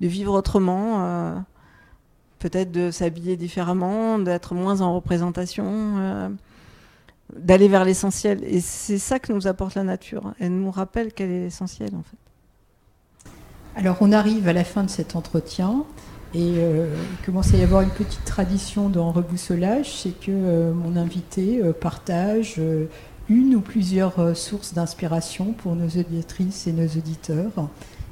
de 0.00 0.06
vivre 0.06 0.34
autrement, 0.34 1.04
euh, 1.04 1.34
peut-être 2.38 2.70
de 2.70 2.90
s'habiller 2.90 3.36
différemment, 3.36 4.18
d'être 4.18 4.54
moins 4.54 4.82
en 4.82 4.94
représentation, 4.94 5.64
euh, 5.66 6.28
d'aller 7.34 7.68
vers 7.68 7.84
l'essentiel. 7.84 8.44
Et 8.44 8.60
c'est 8.60 8.98
ça 8.98 9.18
que 9.18 9.32
nous 9.32 9.46
apporte 9.46 9.74
la 9.74 9.82
nature. 9.82 10.34
Elle 10.38 10.52
nous 10.52 10.70
rappelle 10.70 11.14
qu'elle 11.14 11.30
est 11.30 11.46
essentielle 11.46 11.94
en 11.94 12.02
fait. 12.02 12.18
Alors 13.76 13.96
on 14.00 14.12
arrive 14.12 14.46
à 14.46 14.52
la 14.52 14.64
fin 14.64 14.84
de 14.84 14.90
cet 14.90 15.16
entretien. 15.16 15.84
Et 16.34 16.54
euh, 16.58 16.88
il 17.12 17.24
commence 17.24 17.54
à 17.54 17.56
y 17.56 17.62
avoir 17.62 17.82
une 17.82 17.90
petite 17.90 18.24
tradition 18.24 18.88
dans 18.88 19.12
Reboussolage, 19.12 19.90
c'est 19.92 20.18
que 20.18 20.72
mon 20.72 20.96
invité 20.96 21.62
partage 21.80 22.60
une 23.28 23.54
ou 23.54 23.60
plusieurs 23.60 24.18
euh, 24.18 24.34
sources 24.34 24.74
d'inspiration 24.74 25.52
pour 25.52 25.74
nos 25.76 25.88
auditrices 25.88 26.66
et 26.66 26.72
nos 26.72 26.86
auditeurs. 26.86 27.52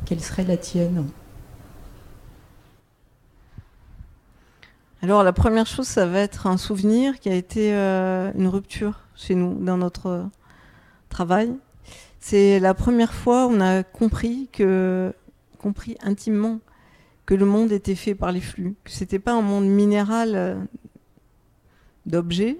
Quelle 0.06 0.20
serait 0.20 0.44
la 0.44 0.56
tienne? 0.56 1.06
Alors 5.02 5.22
la 5.24 5.32
première 5.32 5.66
chose, 5.66 5.86
ça 5.86 6.06
va 6.06 6.20
être 6.20 6.46
un 6.46 6.56
souvenir 6.56 7.18
qui 7.18 7.28
a 7.28 7.34
été 7.34 7.74
euh, 7.74 8.30
une 8.36 8.46
rupture 8.46 9.00
chez 9.16 9.34
nous 9.34 9.54
dans 9.62 9.76
notre 9.76 10.24
travail. 11.08 11.52
C'est 12.20 12.60
la 12.60 12.72
première 12.72 13.12
fois 13.12 13.46
où 13.46 13.50
on 13.50 13.60
a 13.60 13.82
compris 13.82 14.48
que, 14.52 15.12
compris 15.58 15.96
intimement, 16.02 16.60
que 17.26 17.34
le 17.34 17.46
monde 17.46 17.72
était 17.72 17.94
fait 17.94 18.14
par 18.14 18.32
les 18.32 18.40
flux, 18.40 18.74
que 18.84 18.90
c'était 18.90 19.18
pas 19.18 19.32
un 19.32 19.42
monde 19.42 19.66
minéral 19.66 20.32
euh, 20.34 20.56
d'objets, 22.06 22.56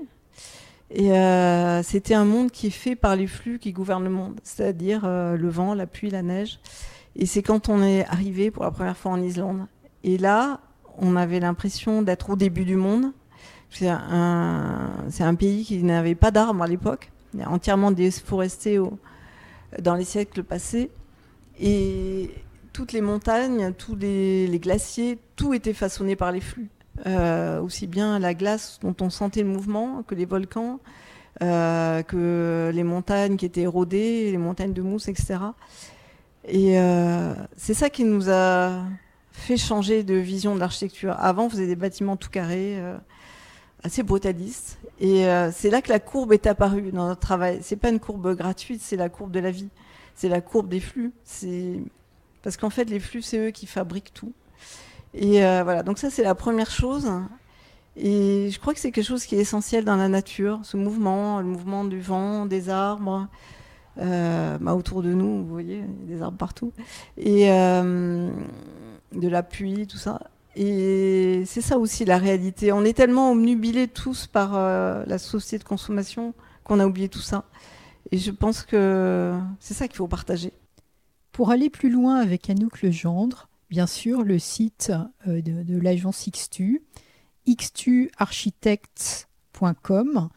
et 0.95 1.13
euh, 1.13 1.83
c'était 1.83 2.15
un 2.15 2.25
monde 2.25 2.51
qui 2.51 2.67
est 2.67 2.71
fait 2.71 2.97
par 2.97 3.17
les 3.17 3.27
flux 3.27 3.59
qui 3.59 3.73
gouvernent 3.73 4.05
le 4.05 4.11
monde, 4.11 4.39
c'est-à-dire 4.43 5.03
euh, 5.05 5.37
le 5.37 5.49
vent, 5.49 5.75
la 5.75 5.87
pluie, 5.87 6.11
la 6.11 6.23
neige. 6.23 6.61
Et 7.17 7.25
c'est 7.25 7.43
quand 7.43 7.69
on 7.69 7.83
est 7.83 8.05
arrivé 8.07 8.51
pour 8.51 8.65
la 8.65 8.71
première 8.71 8.97
fois 8.97 9.13
en 9.13 9.23
Islande. 9.23 9.67
Et 10.05 10.19
là, 10.19 10.61
on 10.99 11.17
avait 11.17 11.41
l'impression 11.41 12.03
d'être 12.03 12.31
au 12.31 12.37
début 12.37 12.65
du 12.65 12.77
monde. 12.77 13.13
C'est 13.71 13.89
un, 13.89 15.35
pays 15.39 15.65
qui 15.65 15.83
n'avait 15.83 16.15
pas 16.15 16.31
d'arbres 16.31 16.63
à 16.63 16.67
l'époque, 16.67 17.11
entièrement 17.47 17.91
déforesté 17.91 18.79
dans 19.81 19.95
les 19.95 20.05
siècles 20.05 20.43
passés. 20.43 20.91
Et 21.59 22.31
toutes 22.73 22.93
les 22.93 23.01
montagnes, 23.01 23.73
tous 23.73 23.95
les, 23.97 24.59
glaciers, 24.61 25.19
tout 25.37 25.55
était 25.55 25.75
façonné 25.75 26.17
par 26.17 26.33
les 26.33 26.41
flux. 26.41 26.69
Euh, 27.07 27.61
aussi 27.61 27.87
bien 27.87 28.19
la 28.19 28.35
glace 28.35 28.79
dont 28.83 28.95
on 29.01 29.09
sentait 29.09 29.43
le 29.43 29.49
mouvement 29.49 30.03
que 30.07 30.15
les 30.15 30.27
volcans, 30.27 30.79
euh, 31.43 32.03
que 32.03 32.71
les 32.73 32.85
montagnes 32.85 33.37
qui 33.37 33.47
étaient 33.47 33.63
érodées, 33.63 34.31
les 34.31 34.39
montagnes 34.39 34.75
de 34.75 34.83
mousse, 34.83 35.09
etc. 35.09 35.39
Et 36.47 36.79
euh, 36.79 37.35
c'est 37.57 37.75
ça 37.75 37.89
qui 37.89 38.05
nous 38.05 38.31
a 38.31 38.85
fait 39.33 39.57
changer 39.57 40.03
de 40.03 40.15
vision 40.15 40.55
de 40.55 40.61
l'architecture. 40.61 41.17
Avant, 41.19 41.47
on 41.47 41.51
faisait 41.51 41.67
des 41.67 41.77
bâtiments 41.77 42.17
tout 42.17 42.29
carrés, 42.29 42.79
assez 43.83 44.03
brutalistes. 44.03 44.79
Et 45.01 45.25
c'est 45.53 45.71
là 45.71 45.81
que 45.81 45.89
la 45.89 45.99
courbe 45.99 46.35
est 46.35 46.47
apparue 46.47 46.93
dans 46.93 47.09
notre 47.09 47.21
travail. 47.21 47.61
C'est 47.63 47.77
pas 47.77 47.89
une 47.89 48.01
courbe 48.01 48.37
gratuite, 48.37 48.83
c'est 48.83 48.97
la 48.97 49.09
courbe 49.09 49.31
de 49.31 49.41
la 49.41 49.51
vie. 49.51 49.71
C'est 50.15 50.29
la 50.29 50.43
courbe 50.43 50.69
des 50.69 50.81
flux. 50.81 51.13
Parce 52.43 52.57
qu'en 52.57 52.71
fait, 52.71 52.85
les 52.85 53.01
flux, 53.01 53.23
c'est 53.23 53.39
eux 53.39 53.51
qui 53.51 53.67
fabriquent 53.67 54.13
tout. 54.13 54.33
Et 55.15 55.45
euh, 55.45 55.63
voilà, 55.63 55.83
donc 55.83 55.99
ça 55.99 56.11
c'est 56.11 56.23
la 56.23 56.35
première 56.35 56.71
chose. 56.71 57.11
Et 57.97 58.49
je 58.51 58.59
crois 58.59 58.73
que 58.73 58.81
c'est 58.81 58.91
quelque 58.91 59.07
chose 59.07 59.27
qui 59.27 59.37
est 59.37 59.41
essentiel 59.41 59.85
dans 59.85 59.97
la 59.97 60.09
nature, 60.09 60.61
ce 60.63 60.77
mouvement, 60.77 61.41
le 61.41 61.47
mouvement 61.47 61.85
du 61.85 62.01
vent, 62.01 62.47
des 62.47 62.71
arbres, 62.71 63.29
euh, 63.99 64.57
bah, 64.59 64.75
autour 64.75 65.03
de 65.03 65.13
nous, 65.13 65.45
vous 65.45 65.49
voyez, 65.53 65.85
il 66.03 66.11
y 66.11 66.15
a 66.15 66.17
des 66.17 66.23
arbres 66.23 66.39
partout, 66.39 66.73
et 67.19 67.51
euh, 67.51 68.31
de 69.13 69.29
la 69.29 69.43
pluie, 69.43 69.87
tout 69.87 69.99
ça. 69.99 70.21
Et 70.57 71.43
c'est 71.47 71.61
ça 71.61 71.79
aussi 71.79 72.07
la 72.07 72.17
réalité. 72.17 72.73
On 72.73 72.85
est 72.85 72.95
tellement 72.95 73.33
omnubilés 73.33 73.89
tous 73.89 74.27
par 74.27 74.53
la 74.53 75.19
société 75.19 75.59
de 75.59 75.65
consommation 75.67 76.35
qu'on 76.65 76.79
a 76.79 76.87
oublié 76.87 77.09
tout 77.09 77.21
ça. 77.21 77.45
Et 78.11 78.19
je 78.19 78.31
pense 78.31 78.63
que 78.63 79.35
c'est 79.61 79.73
ça 79.73 79.89
qu'il 79.89 79.97
faut 79.97 80.09
partager. 80.09 80.53
Pour 81.33 81.51
aller 81.51 81.69
plus 81.71 81.89
loin 81.89 82.17
avec 82.17 82.51
Anouk 82.51 82.83
Legendre, 82.83 83.49
bien 83.71 83.87
sûr 83.87 84.23
le 84.23 84.39
site 84.39 84.93
euh, 85.27 85.41
de, 85.41 85.79
l'agence 85.79 86.29
XTU, 86.31 86.83
xtuarchitects.com 87.49 90.29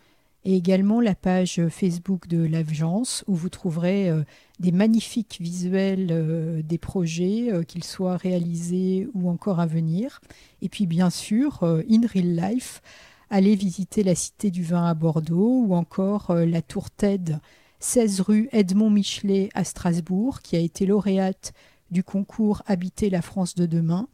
et 0.45 0.55
également 0.55 1.01
la 1.01 1.13
page 1.13 1.61
Facebook 1.67 2.29
de 2.29 2.45
l'agence 2.45 3.25
où 3.27 3.35
vous 3.35 3.49
trouverez 3.49 4.09
euh, 4.09 4.23
des 4.59 4.71
magnifiques 4.71 5.39
visuels 5.41 6.07
euh, 6.11 6.61
des 6.61 6.77
projets, 6.77 7.51
qu'ils 7.67 7.83
soient 7.83 8.15
réalisés 8.15 9.09
ou 9.13 9.29
encore 9.29 9.59
à 9.59 9.65
venir. 9.65 10.21
Et 10.61 10.69
puis 10.69 10.87
bien 10.87 11.09
sûr, 11.09 11.61
in 11.63 12.07
real 12.07 12.37
life, 12.37 12.81
allez 13.29 13.55
visiter 13.55 14.01
la 14.01 14.15
Cité 14.15 14.49
du 14.49 14.63
Vin 14.63 14.85
à 14.85 14.93
Bordeaux 14.93 15.65
ou 15.67 15.75
encore 15.75 16.33
la 16.33 16.61
Tour 16.61 16.89
TED 16.89 17.41
16 17.85 18.21
rue 18.21 18.49
Edmond 18.51 18.89
Michelet 18.89 19.49
à 19.53 19.63
Strasbourg, 19.63 20.41
qui 20.41 20.55
a 20.55 20.59
été 20.59 20.87
lauréate 20.87 21.53
du 21.91 22.03
concours 22.03 22.63
Habiter 22.65 23.11
la 23.11 23.21
France 23.21 23.53
de 23.53 23.67
demain, 23.67 24.09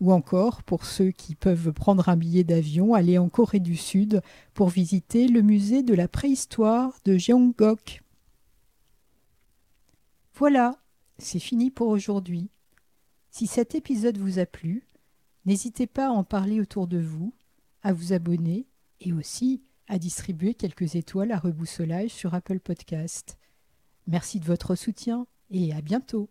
ou 0.00 0.12
encore, 0.12 0.64
pour 0.64 0.84
ceux 0.84 1.12
qui 1.12 1.36
peuvent 1.36 1.72
prendre 1.72 2.08
un 2.08 2.16
billet 2.16 2.42
d'avion, 2.42 2.94
aller 2.94 3.18
en 3.18 3.28
Corée 3.28 3.60
du 3.60 3.76
Sud 3.76 4.22
pour 4.54 4.70
visiter 4.70 5.28
le 5.28 5.40
musée 5.40 5.84
de 5.84 5.94
la 5.94 6.08
préhistoire 6.08 6.98
de 7.04 7.16
Jeonggok. 7.16 8.02
Voilà, 10.34 10.76
c'est 11.16 11.38
fini 11.38 11.70
pour 11.70 11.88
aujourd'hui. 11.88 12.50
Si 13.30 13.46
cet 13.46 13.76
épisode 13.76 14.18
vous 14.18 14.40
a 14.40 14.46
plu, 14.46 14.82
n'hésitez 15.46 15.86
pas 15.86 16.08
à 16.08 16.10
en 16.10 16.24
parler 16.24 16.60
autour 16.60 16.88
de 16.88 16.98
vous, 16.98 17.32
à 17.84 17.92
vous 17.92 18.12
abonner 18.12 18.66
et 19.00 19.12
aussi 19.12 19.62
à 19.92 19.98
distribuer 19.98 20.54
quelques 20.54 20.94
étoiles 20.94 21.32
à 21.32 21.38
reboussolage 21.38 22.08
sur 22.08 22.32
Apple 22.32 22.60
Podcast. 22.60 23.36
Merci 24.06 24.40
de 24.40 24.46
votre 24.46 24.74
soutien 24.74 25.26
et 25.50 25.74
à 25.74 25.82
bientôt. 25.82 26.30